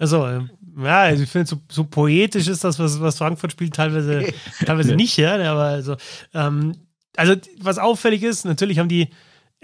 [0.00, 3.74] Also, ähm, ja, also ich finde, so, so poetisch ist das, was, was Frankfurt spielt,
[3.74, 4.32] teilweise,
[4.64, 5.34] teilweise nicht, ja.
[5.50, 5.96] Aber also,
[6.34, 6.76] ähm,
[7.16, 9.08] also, was auffällig ist, natürlich haben die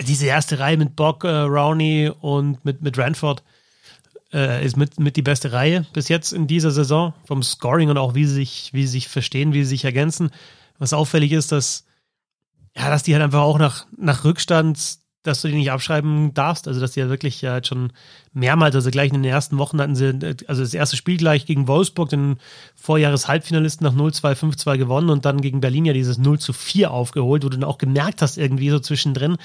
[0.01, 3.45] diese erste Reihe mit Bock, äh, Rowney und mit, mit Ranford
[4.33, 7.99] äh, ist mit, mit die beste Reihe bis jetzt in dieser Saison, vom Scoring und
[7.99, 10.31] auch wie sie sich, wie sie sich verstehen, wie sie sich ergänzen.
[10.79, 11.85] Was auffällig ist, dass,
[12.77, 16.69] ja, dass die halt einfach auch nach, nach Rückstand dass du die nicht abschreiben darfst.
[16.69, 17.93] Also, dass die ja wirklich ja schon
[18.33, 21.67] mehrmals, also gleich in den ersten Wochen hatten sie, also das erste Spiel gleich gegen
[21.67, 22.37] Wolfsburg, den
[22.77, 27.49] Vorjahres-Halbfinalisten nach 0-2, 5-2 gewonnen und dann gegen Berlin ja dieses 0 4 aufgeholt, wo
[27.49, 29.37] du dann auch gemerkt hast, irgendwie so zwischendrin,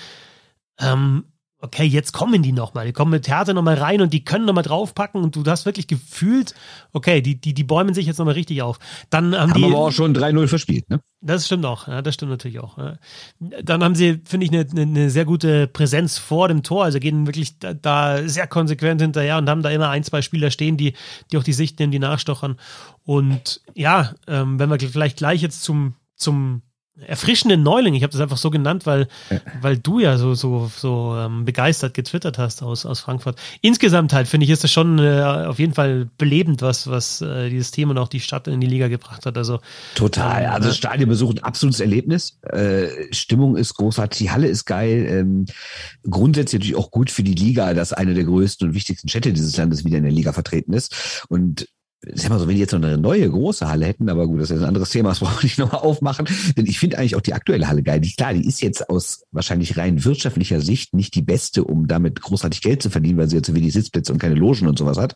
[0.80, 1.24] ähm,
[1.62, 4.64] okay, jetzt kommen die nochmal, die kommen mit Härte nochmal rein und die können nochmal
[4.64, 6.56] draufpacken und du hast wirklich gefühlt,
[6.94, 8.80] okay, die, die, die bäumen sich jetzt nochmal richtig auf.
[9.10, 11.02] Dann haben, haben die, aber auch schon 3-0 verspielt, ne?
[11.22, 12.78] Das stimmt auch, ja, das stimmt natürlich auch.
[12.78, 12.98] Ja.
[13.40, 17.28] Dann haben sie, finde ich, eine, eine sehr gute Präsenz vor dem Tor, also gehen
[17.28, 20.94] wirklich da, da, sehr konsequent hinterher und haben da immer ein, zwei Spieler stehen, die,
[21.32, 22.58] die auch die Sicht nehmen, die nachstochern.
[23.04, 26.62] Und ja, ähm, wenn wir vielleicht gleich jetzt zum, zum
[27.06, 27.94] erfrischenden Neuling.
[27.96, 29.40] Ich habe das einfach so genannt, weil, ja.
[29.62, 33.40] weil du ja so, so, so ähm, begeistert getwittert hast aus, aus Frankfurt.
[33.62, 37.50] Insgesamt halt, finde ich, ist das schon äh, auf jeden Fall belebend, was, was äh,
[37.50, 39.38] dieses Team und auch die Stadt in die Liga gebracht hat.
[39.38, 39.60] Also,
[39.96, 40.44] Total.
[40.44, 42.40] Ähm, also Stadionbesuch ein absolutes Erlebnis.
[42.44, 45.06] Äh, Stimmung ist großartig, die Halle ist geil.
[45.10, 45.46] Ähm,
[46.10, 49.56] grundsätzlich natürlich auch gut für die Liga, dass eine der größten und wichtigsten Städte dieses
[49.58, 51.26] Landes wieder in der Liga vertreten ist.
[51.30, 51.68] Und
[52.06, 54.52] ja mal so, wenn die jetzt noch eine neue große Halle hätten, aber gut, das
[54.52, 56.28] ist ein anderes Thema, das brauche ich nicht nochmal aufmachen.
[56.58, 58.00] Denn ich finde eigentlich auch die aktuelle Halle geil.
[58.00, 62.22] Die, klar, die ist jetzt aus wahrscheinlich rein wirtschaftlicher Sicht nicht die beste, um damit
[62.22, 64.98] großartig Geld zu verdienen, weil sie jetzt so wenig Sitzplätze und keine Logen und sowas
[64.98, 65.14] hat.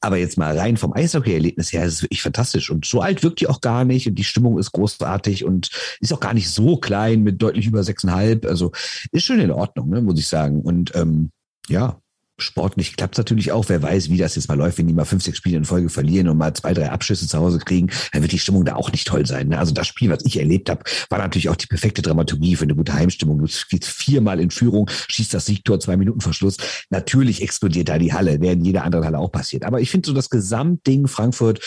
[0.00, 2.70] Aber jetzt mal rein vom Eishockey-Erlebnis her ist es wirklich fantastisch.
[2.70, 5.70] Und so alt wirkt die auch gar nicht und die Stimmung ist großartig und
[6.00, 8.46] ist auch gar nicht so klein mit deutlich über sechseinhalb.
[8.46, 8.72] Also
[9.10, 10.62] ist schon in Ordnung, ne, muss ich sagen.
[10.62, 11.30] Und ähm,
[11.68, 12.00] ja,
[12.38, 13.68] sportlich klappt es natürlich auch.
[13.68, 15.88] Wer weiß, wie das jetzt mal läuft, wenn die mal fünf, sechs Spiele in Folge
[15.88, 18.90] verlieren und mal zwei, drei Abschüsse zu Hause kriegen, dann wird die Stimmung da auch
[18.90, 19.48] nicht toll sein.
[19.48, 19.58] Ne?
[19.58, 22.74] Also das Spiel, was ich erlebt habe, war natürlich auch die perfekte Dramaturgie für eine
[22.74, 23.38] gute Heimstimmung.
[23.38, 26.56] Du gehst viermal in Führung, schießt das Siegtor zwei Minuten vor Schluss.
[26.90, 29.64] Natürlich explodiert da die Halle, wäre in jeder anderen Halle auch passiert.
[29.64, 31.60] Aber ich finde so das Gesamtding Frankfurt,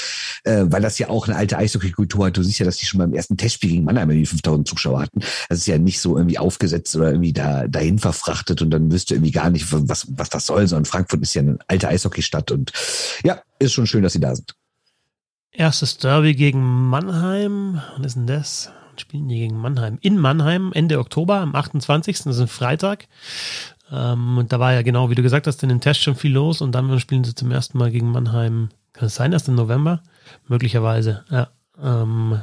[0.44, 2.38] äh, weil das ja auch eine alte Eishockey-Kultur hat.
[2.38, 5.20] Du siehst ja, dass die schon beim ersten Testspiel gegen Mannheim irgendwie 5000 Zuschauer hatten.
[5.50, 9.16] Das ist ja nicht so irgendwie aufgesetzt oder irgendwie da dahin verfrachtet und dann wüsste
[9.16, 12.72] irgendwie gar nicht, was, was das soll, sondern Frankfurt ist ja eine alte Eishockeystadt und
[13.24, 14.56] ja, ist schon schön, dass sie da sind.
[15.52, 17.82] Erstes Derby gegen Mannheim.
[17.94, 18.72] Wann ist denn das?
[18.98, 19.98] Spielen die gegen Mannheim?
[20.02, 22.24] In Mannheim, Ende Oktober, am 28.
[22.24, 23.08] Das ist ein Freitag.
[23.92, 26.34] Ähm, und da war ja genau, wie du gesagt hast, in den Test schon viel
[26.34, 28.70] los und dann spielen sie zum ersten Mal gegen Mannheim.
[28.94, 30.02] Kann es sein, erst im November?
[30.48, 31.50] Möglicherweise, ja.
[31.82, 32.42] Ähm,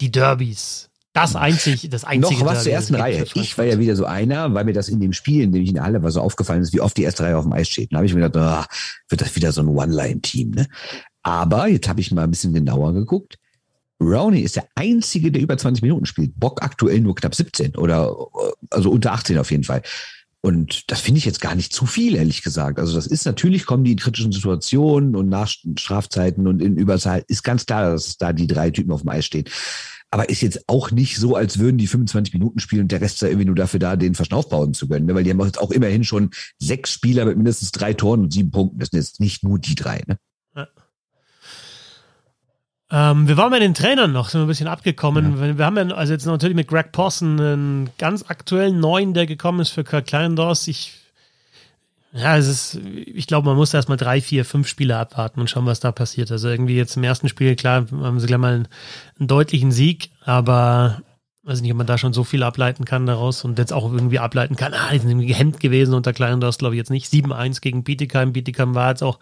[0.00, 0.90] die Derbys.
[1.14, 2.40] Das einzig, das einzige.
[2.40, 3.24] Noch was zur ersten Reihe.
[3.34, 5.68] Ich war ja wieder so einer, weil mir das in dem Spiel, in dem ich
[5.68, 7.68] in der Halle war, so aufgefallen ist, wie oft die erste Reihe auf dem Eis
[7.68, 7.92] steht.
[7.92, 8.74] Da habe ich mir gedacht, oh,
[9.08, 10.50] wird das wieder so ein One-Line-Team.
[10.50, 10.66] Ne?
[11.22, 13.38] Aber jetzt habe ich mal ein bisschen genauer geguckt.
[14.00, 16.32] Rowney ist der einzige, der über 20 Minuten spielt.
[16.34, 18.12] Bock aktuell nur knapp 17 oder
[18.70, 19.82] also unter 18 auf jeden Fall.
[20.40, 22.80] Und das finde ich jetzt gar nicht zu viel, ehrlich gesagt.
[22.80, 27.24] Also das ist natürlich, kommen die in kritischen Situationen und nach Strafzeiten und in Überzahl,
[27.28, 29.44] ist ganz klar, dass da die drei Typen auf dem Eis stehen
[30.14, 33.18] aber ist jetzt auch nicht so, als würden die 25 Minuten spielen und der Rest
[33.18, 35.06] sei irgendwie nur dafür da, den Verschnauf bauen zu können.
[35.06, 35.14] Ne?
[35.16, 38.52] Weil die haben jetzt auch immerhin schon sechs Spieler mit mindestens drei Toren und sieben
[38.52, 38.78] Punkten.
[38.78, 40.04] Das sind jetzt nicht nur die drei.
[40.06, 40.16] Ne?
[40.54, 40.68] Ja.
[43.10, 45.36] Ähm, wir waren bei den Trainern noch, sind wir ein bisschen abgekommen.
[45.36, 45.58] Ja.
[45.58, 49.58] Wir haben ja also jetzt natürlich mit Greg Posson einen ganz aktuellen neuen, der gekommen
[49.58, 50.68] ist für Kirk Kleindors.
[50.68, 50.92] Ich
[52.14, 55.66] ja, es ist, ich glaube, man muss erstmal drei, vier, fünf Spiele abwarten und schauen,
[55.66, 56.30] was da passiert.
[56.30, 58.68] Also irgendwie jetzt im ersten Spiel, klar, haben sie gleich mal einen,
[59.18, 61.02] einen deutlichen Sieg, aber
[61.42, 64.18] weiß nicht, ob man da schon so viel ableiten kann daraus und jetzt auch irgendwie
[64.18, 67.12] ableiten kann, ah, die sind irgendwie gehemmt gewesen unter Kleindorf, glaube ich jetzt nicht.
[67.12, 68.32] 7-1 gegen Bietigheim.
[68.32, 69.18] Bietigheim war jetzt auch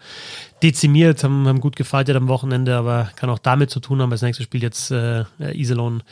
[0.61, 4.11] dezimiert, haben, haben gut gefeiert am Wochenende, aber kann auch damit zu tun haben.
[4.11, 6.03] Das nächste Spiel jetzt äh, Iserlohn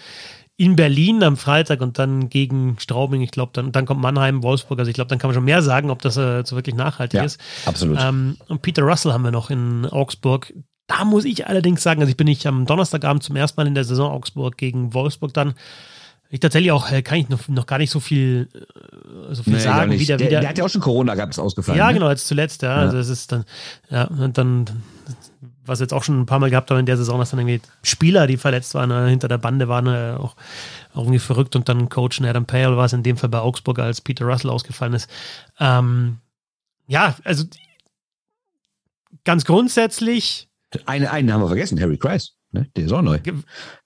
[0.61, 4.77] in Berlin am Freitag und dann gegen Straubing, ich glaube, dann, dann kommt Mannheim, Wolfsburg.
[4.77, 7.17] Also ich glaube, dann kann man schon mehr sagen, ob das äh, so wirklich nachhaltig
[7.17, 7.41] ja, ist.
[7.65, 7.97] Absolut.
[7.99, 10.53] Ähm, und Peter Russell haben wir noch in Augsburg.
[10.85, 13.73] Da muss ich allerdings sagen, also ich bin nicht am Donnerstagabend zum ersten Mal in
[13.73, 15.55] der Saison Augsburg gegen Wolfsburg dann.
[16.29, 19.53] Ich tatsächlich auch, äh, kann ich noch, noch gar nicht so viel, äh, so viel
[19.53, 19.91] nee, sagen.
[19.93, 20.39] Wieder, der, wieder.
[20.41, 21.79] der hat ja auch schon Corona gehabt, ist ausgefallen.
[21.79, 21.95] Ja, ne?
[21.95, 22.69] genau, jetzt zuletzt, ja.
[22.69, 22.81] ja.
[22.81, 23.45] Also es ist dann,
[23.89, 24.65] ja, und dann
[25.71, 27.61] was jetzt auch schon ein paar Mal gehabt haben in der Saison, dass dann irgendwie
[27.81, 30.35] Spieler, die verletzt waren, äh, hinter der Bande waren, äh, auch,
[30.93, 33.79] auch, irgendwie verrückt und dann Coach Adam Pale war es in dem Fall bei Augsburg,
[33.79, 35.09] als Peter Russell ausgefallen ist.
[35.59, 36.17] Ähm,
[36.87, 37.45] ja, also
[39.23, 40.49] ganz grundsätzlich.
[40.85, 42.35] Einen, einen haben wir vergessen, Harry Kreis.
[42.53, 42.67] Ne?
[42.75, 43.19] Der ist auch neu.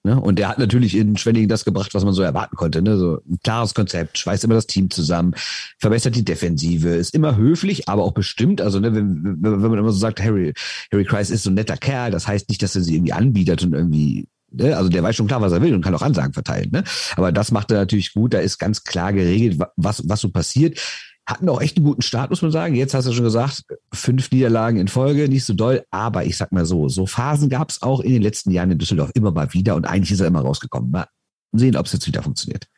[0.02, 0.20] Ne?
[0.20, 2.82] Und der hat natürlich in Schwenningen das gebracht, was man so erwarten konnte.
[2.82, 2.96] Ne?
[2.96, 5.34] So ein klares Konzept, schweißt immer das Team zusammen,
[5.78, 8.60] verbessert die Defensive, ist immer höflich, aber auch bestimmt.
[8.60, 10.52] Also ne, wenn, wenn man immer so sagt, Harry,
[10.92, 13.62] Harry Kreis ist so ein netter Kerl, das heißt nicht, dass er sie irgendwie anbietet
[13.62, 14.76] und irgendwie ne?
[14.76, 16.70] also der weiß schon klar, was er will und kann auch Ansagen verteilen.
[16.72, 16.82] Ne?
[17.16, 18.34] Aber das macht er natürlich gut.
[18.34, 20.80] Da ist ganz klar geregelt, was, was so passiert
[21.26, 22.76] hatten auch echt einen guten Start, muss man sagen.
[22.76, 25.84] Jetzt hast du schon gesagt, fünf Niederlagen in Folge, nicht so doll.
[25.90, 28.78] Aber ich sag mal so, so Phasen gab es auch in den letzten Jahren in
[28.78, 30.90] Düsseldorf immer mal wieder und eigentlich ist er immer rausgekommen.
[30.90, 31.08] Mal
[31.52, 32.68] sehen, ob es jetzt wieder funktioniert.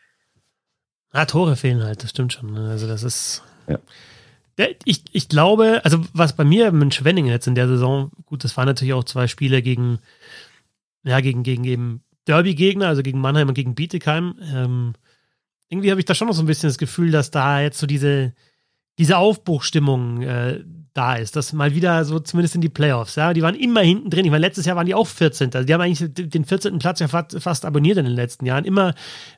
[1.11, 2.57] Ah, Tore fehlen halt, das stimmt schon.
[2.57, 3.43] Also das ist.
[3.69, 3.79] Ja.
[4.85, 8.57] Ich, ich glaube, also was bei mir mit Schwenningen jetzt in der Saison, gut, das
[8.57, 10.01] waren natürlich auch zwei Spiele gegen,
[11.05, 14.35] ja, gegen, gegen eben Derby-Gegner, also gegen Mannheim und gegen Bietigheim.
[14.53, 14.95] Ähm,
[15.69, 17.87] irgendwie habe ich da schon noch so ein bisschen das Gefühl, dass da jetzt so
[17.87, 18.33] diese,
[18.99, 20.65] diese Aufbruchstimmung äh,
[20.95, 24.11] da ist, dass mal wieder so zumindest in die Playoffs, ja, die waren immer hinten
[24.11, 24.25] drin.
[24.25, 25.55] Ich meine, letztes Jahr waren die auch 14.
[25.55, 26.79] Also die haben eigentlich den 14.
[26.79, 28.65] Platz ja fast, fast abonniert in den letzten Jahren.
[28.65, 28.95] Immer,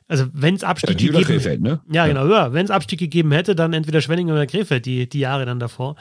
[0.07, 1.81] also wenn es Abstieg Ja, gegeben Krefeld, ne?
[1.91, 2.51] ja, genau, ja.
[2.51, 5.97] Wenn es Abstieg gegeben hätte, dann entweder Schwenningen oder Krefeld, die, die Jahre dann davor.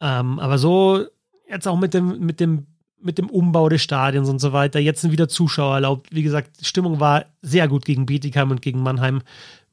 [0.00, 1.04] Ähm, aber so
[1.48, 2.66] jetzt auch mit dem, mit dem,
[3.02, 6.08] mit dem Umbau des Stadions und so weiter, jetzt sind wieder Zuschauer erlaubt.
[6.10, 9.22] Wie gesagt, die Stimmung war sehr gut gegen Bietigheim und gegen Mannheim.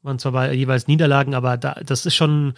[0.04, 2.54] Waren zwar bei jeweils Niederlagen, aber da, das ist schon,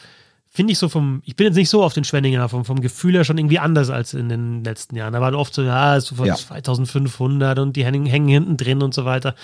[0.51, 3.13] finde ich so vom, ich bin jetzt nicht so auf den Schwenninger, vom, vom Gefühl
[3.13, 5.13] her schon irgendwie anders als in den letzten Jahren.
[5.13, 6.35] Da waren oft so, ja, es ist von Ja.
[6.35, 9.35] 2500 und die hängen, hängen hinten drin und so weiter.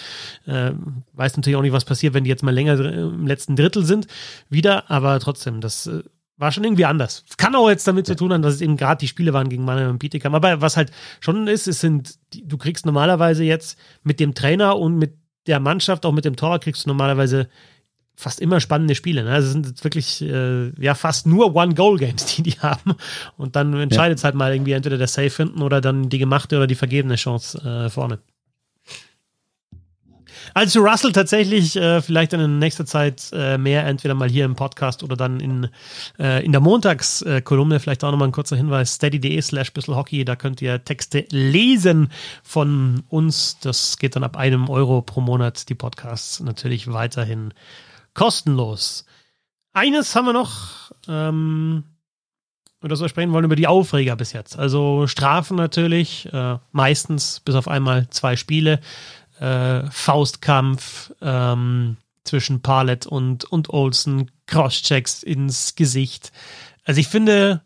[0.45, 0.71] Äh,
[1.13, 4.07] weiß natürlich auch nicht, was passiert, wenn die jetzt mal länger im letzten Drittel sind,
[4.49, 6.03] wieder, aber trotzdem, das äh,
[6.37, 7.23] war schon irgendwie anders.
[7.37, 9.63] Kann auch jetzt damit zu tun haben, dass es eben gerade die Spiele waren gegen
[9.63, 10.35] Mannheim und Bietigheim.
[10.35, 14.97] Aber was halt schon ist, es sind, du kriegst normalerweise jetzt mit dem Trainer und
[14.97, 15.17] mit
[15.47, 17.47] der Mannschaft, auch mit dem Torwart, kriegst du normalerweise
[18.15, 19.23] fast immer spannende Spiele.
[19.23, 19.31] Ne?
[19.31, 22.95] Also es sind jetzt wirklich äh, ja fast nur One-Goal-Games, die die haben.
[23.37, 26.57] Und dann entscheidet es halt mal irgendwie entweder der Safe hinten oder dann die gemachte
[26.57, 28.19] oder die vergebene Chance äh, vorne.
[30.53, 34.55] Also Russell tatsächlich äh, vielleicht dann in nächster Zeit äh, mehr, entweder mal hier im
[34.55, 35.69] Podcast oder dann in,
[36.19, 40.61] äh, in der Montagskolumne, vielleicht auch nochmal ein kurzer Hinweis, steady.de slash Hockey, da könnt
[40.61, 42.09] ihr Texte lesen
[42.43, 43.57] von uns.
[43.59, 47.53] Das geht dann ab einem Euro pro Monat, die Podcasts natürlich weiterhin
[48.13, 49.05] kostenlos.
[49.73, 51.83] Eines haben wir noch, ähm,
[52.81, 54.57] oder so sprechen wollen über die Aufreger bis jetzt.
[54.57, 58.79] Also Strafen natürlich, äh, meistens bis auf einmal zwei Spiele.
[59.39, 66.31] Äh, Faustkampf ähm, zwischen Parlett und, und Olsen, Crosschecks ins Gesicht.
[66.83, 67.61] Also ich finde,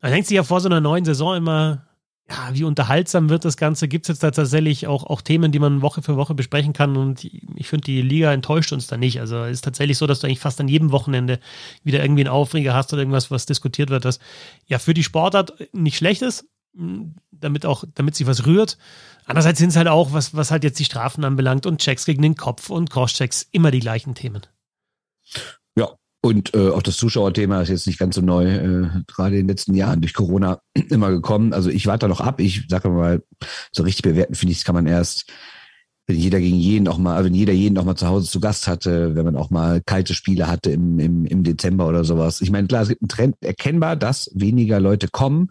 [0.00, 1.86] man denkt sich ja vor so einer neuen Saison immer,
[2.28, 3.86] ja, wie unterhaltsam wird das Ganze?
[3.86, 6.96] Gibt es jetzt da tatsächlich auch, auch Themen, die man Woche für Woche besprechen kann?
[6.96, 9.20] Und ich finde, die Liga enttäuscht uns da nicht.
[9.20, 11.38] Also es ist tatsächlich so, dass du eigentlich fast an jedem Wochenende
[11.84, 14.18] wieder irgendwie einen Aufreger hast oder irgendwas, was diskutiert wird, das
[14.66, 16.46] ja für die Sportart nicht schlecht ist,
[17.30, 18.78] damit auch, damit sich was rührt.
[19.24, 22.22] Andererseits sind es halt auch, was, was halt jetzt die Strafen anbelangt und Checks gegen
[22.22, 24.42] den Kopf und Crosschecks immer die gleichen Themen.
[25.76, 29.42] Ja, und äh, auch das Zuschauerthema ist jetzt nicht ganz so neu, äh, gerade in
[29.42, 31.52] den letzten Jahren durch Corona immer gekommen.
[31.52, 32.40] Also ich warte noch ab.
[32.40, 33.22] Ich sage mal,
[33.72, 35.30] so richtig bewerten finde ich, das kann man erst,
[36.06, 38.68] wenn jeder gegen jeden auch mal, wenn jeder jeden auch mal zu Hause zu Gast
[38.68, 42.40] hatte, wenn man auch mal kalte Spiele hatte im, im, im Dezember oder sowas.
[42.40, 45.50] Ich meine, klar, es gibt einen Trend erkennbar, dass weniger Leute kommen.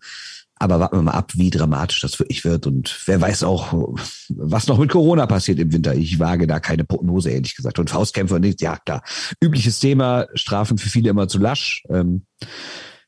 [0.57, 2.65] Aber warten wir mal ab, wie dramatisch das wirklich wird.
[2.65, 3.95] Und wer weiß auch,
[4.29, 5.93] was noch mit Corona passiert im Winter.
[5.95, 7.77] Ich wage da keine Prognose, ehrlich gesagt.
[7.77, 9.03] Und Faustkämpfe und nichts, ja klar.
[9.43, 11.83] Übliches Thema, Strafen für viele immer zu lasch.
[11.89, 12.25] Ähm,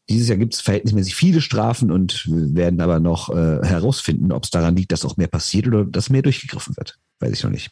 [0.10, 4.50] dieses Jahr gibt es verhältnismäßig viele Strafen und werden aber noch äh, herausfinden, ob es
[4.50, 6.98] daran liegt, dass auch mehr passiert oder dass mehr durchgegriffen wird.
[7.20, 7.72] Weiß ich noch nicht.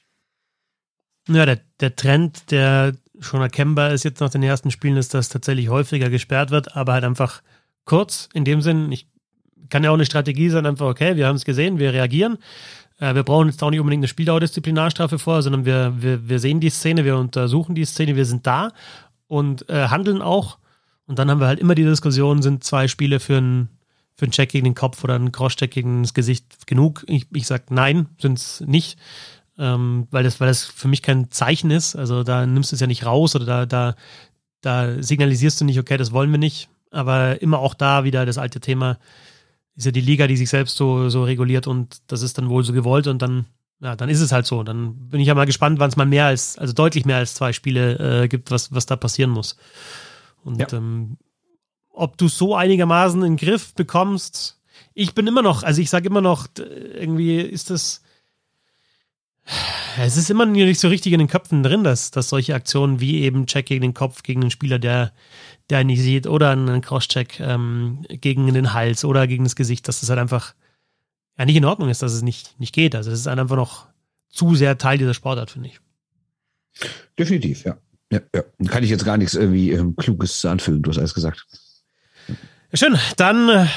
[1.27, 5.29] Ja, der, der Trend, der schon erkennbar ist jetzt nach den ersten Spielen, ist, dass
[5.29, 7.41] tatsächlich häufiger gesperrt wird, aber halt einfach
[7.85, 8.29] kurz.
[8.33, 9.07] In dem Sinn, ich
[9.69, 12.37] kann ja auch eine Strategie sein, einfach, okay, wir haben es gesehen, wir reagieren.
[12.99, 16.59] Äh, wir brauchen jetzt auch nicht unbedingt eine Spieldauerdisziplinarstrafe vor, sondern wir, wir, wir sehen
[16.59, 18.71] die Szene, wir untersuchen die Szene, wir sind da
[19.27, 20.57] und äh, handeln auch.
[21.07, 23.69] Und dann haben wir halt immer die Diskussion, sind zwei Spiele für einen
[24.15, 27.03] für Check gegen den Kopf oder einen Crosscheck gegen das Gesicht genug?
[27.07, 28.97] Ich, ich sage nein, sind es nicht.
[29.57, 31.95] Ähm, weil, das, weil das für mich kein Zeichen ist.
[31.95, 33.95] Also da nimmst du es ja nicht raus oder da, da,
[34.61, 36.69] da signalisierst du nicht, okay, das wollen wir nicht.
[36.91, 38.97] Aber immer auch da wieder das alte Thema,
[39.75, 42.63] ist ja die Liga, die sich selbst so, so reguliert und das ist dann wohl
[42.63, 43.45] so gewollt und dann,
[43.81, 44.63] ja, dann ist es halt so.
[44.63, 47.33] Dann bin ich ja mal gespannt, wann es mal mehr als, also deutlich mehr als
[47.33, 49.57] zwei Spiele äh, gibt, was, was da passieren muss.
[50.43, 50.67] Und Ja.
[50.73, 51.17] ähm,
[51.89, 54.61] ob du so einigermaßen in den Griff bekommst,
[54.93, 58.01] ich bin immer noch, also ich sage immer noch, irgendwie ist das,
[59.97, 63.21] es ist immer nicht so richtig in den Köpfen drin, dass, dass solche Aktionen wie
[63.21, 65.13] eben Check gegen den Kopf, gegen einen Spieler, der,
[65.69, 69.99] der nicht sieht, oder einen Crosscheck ähm, gegen den Hals oder gegen das Gesicht, dass
[69.99, 70.53] das halt einfach
[71.37, 72.95] ja nicht in Ordnung ist, dass es nicht, nicht geht.
[72.95, 73.87] Also es ist halt einfach noch
[74.29, 75.79] zu sehr Teil dieser Sportart, finde ich.
[77.17, 77.77] Definitiv, ja.
[78.11, 78.43] Ja, ja.
[78.67, 81.45] Kann ich jetzt gar nichts irgendwie ähm, Kluges anfügen, du hast alles gesagt.
[82.73, 83.67] Schön, dann äh,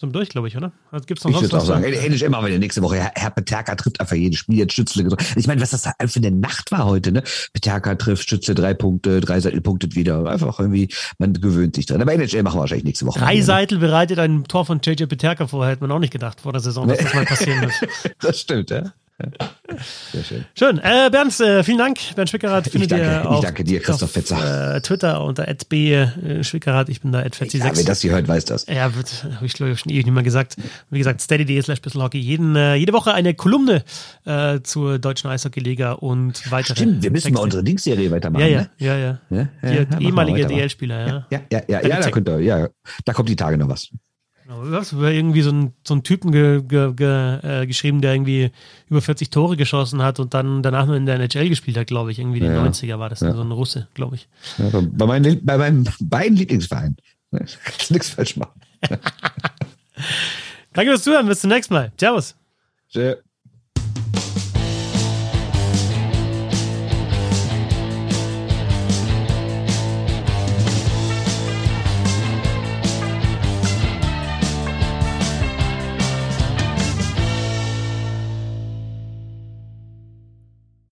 [0.00, 0.72] sind durch, glaube ich, oder?
[1.06, 3.30] Gibt es noch Ich würde auch sagen, ähnlich immer, wenn der nächste Woche Herr, Herr
[3.30, 5.06] Peterka trifft einfach jedes Spiel, jetzt Schützle.
[5.36, 7.22] Ich meine, was das da für eine Nacht war heute, ne?
[7.52, 10.26] Peterka trifft, Schütze drei Punkte, Dreiseitel punktet wieder.
[10.26, 10.88] Einfach irgendwie,
[11.18, 12.00] man gewöhnt sich dran.
[12.00, 13.20] Aber NHL machen wir wahrscheinlich nächste Woche.
[13.20, 16.60] Dreiseitel bereitet ein Tor von JJ Peterka vor, hätte man auch nicht gedacht vor der
[16.60, 17.72] Saison, dass das mal passieren wird.
[18.20, 18.92] Das stimmt, ja.
[20.12, 20.44] Sehr schön.
[20.58, 20.78] Schön.
[20.78, 21.98] Äh, Bernd, äh, vielen Dank.
[22.14, 24.76] Bernd Schwickerath findet danke, ihr auf, ich danke dir, Christoph Fetzer.
[24.76, 26.88] Äh, Twitter unter b äh, Schwickerath.
[26.88, 27.58] Ich bin da @fetzi6.
[27.58, 28.66] Ja, wer das hier hört, weiß das.
[28.66, 28.94] Ja, habe
[29.42, 30.56] ich glaube ich schon ewig nicht mehr gesagt.
[30.90, 32.18] Wie gesagt, steady.de slash Hockey.
[32.18, 33.84] Jeden, äh, jede Woche eine Kolumne
[34.24, 36.76] äh, zur deutschen Eishockey-Liga und weitere.
[36.76, 37.38] Stimmt, wir müssen Texte.
[37.38, 38.42] mal unsere Dings-Serie weitermachen.
[38.42, 38.70] Ja, ja, ne?
[38.78, 39.18] ja, ja.
[39.30, 41.26] ja, ja, ja ehemalige DL-Spieler, ja.
[41.30, 42.68] Ja, ja, ja, ja, da, könnt ihr, ja,
[43.04, 43.90] da kommt die Tage noch was.
[44.50, 48.50] Du hast irgendwie so einen, so einen Typen ge, ge, ge, äh, geschrieben, der irgendwie
[48.88, 52.10] über 40 Tore geschossen hat und dann danach nur in der NHL gespielt hat, glaube
[52.10, 52.18] ich.
[52.18, 53.32] Irgendwie ja, den 90er war das, ja.
[53.32, 54.28] so ein Russe, glaube ich.
[54.58, 56.96] Ja, bei, meinen, bei meinen beiden Lieblingsvereinen.
[57.30, 58.60] Kannst nichts falsch machen.
[60.72, 61.92] Danke fürs Zuhören, bis zum nächsten Mal.
[61.96, 62.34] Servus.
[62.92, 63.14] Tschö.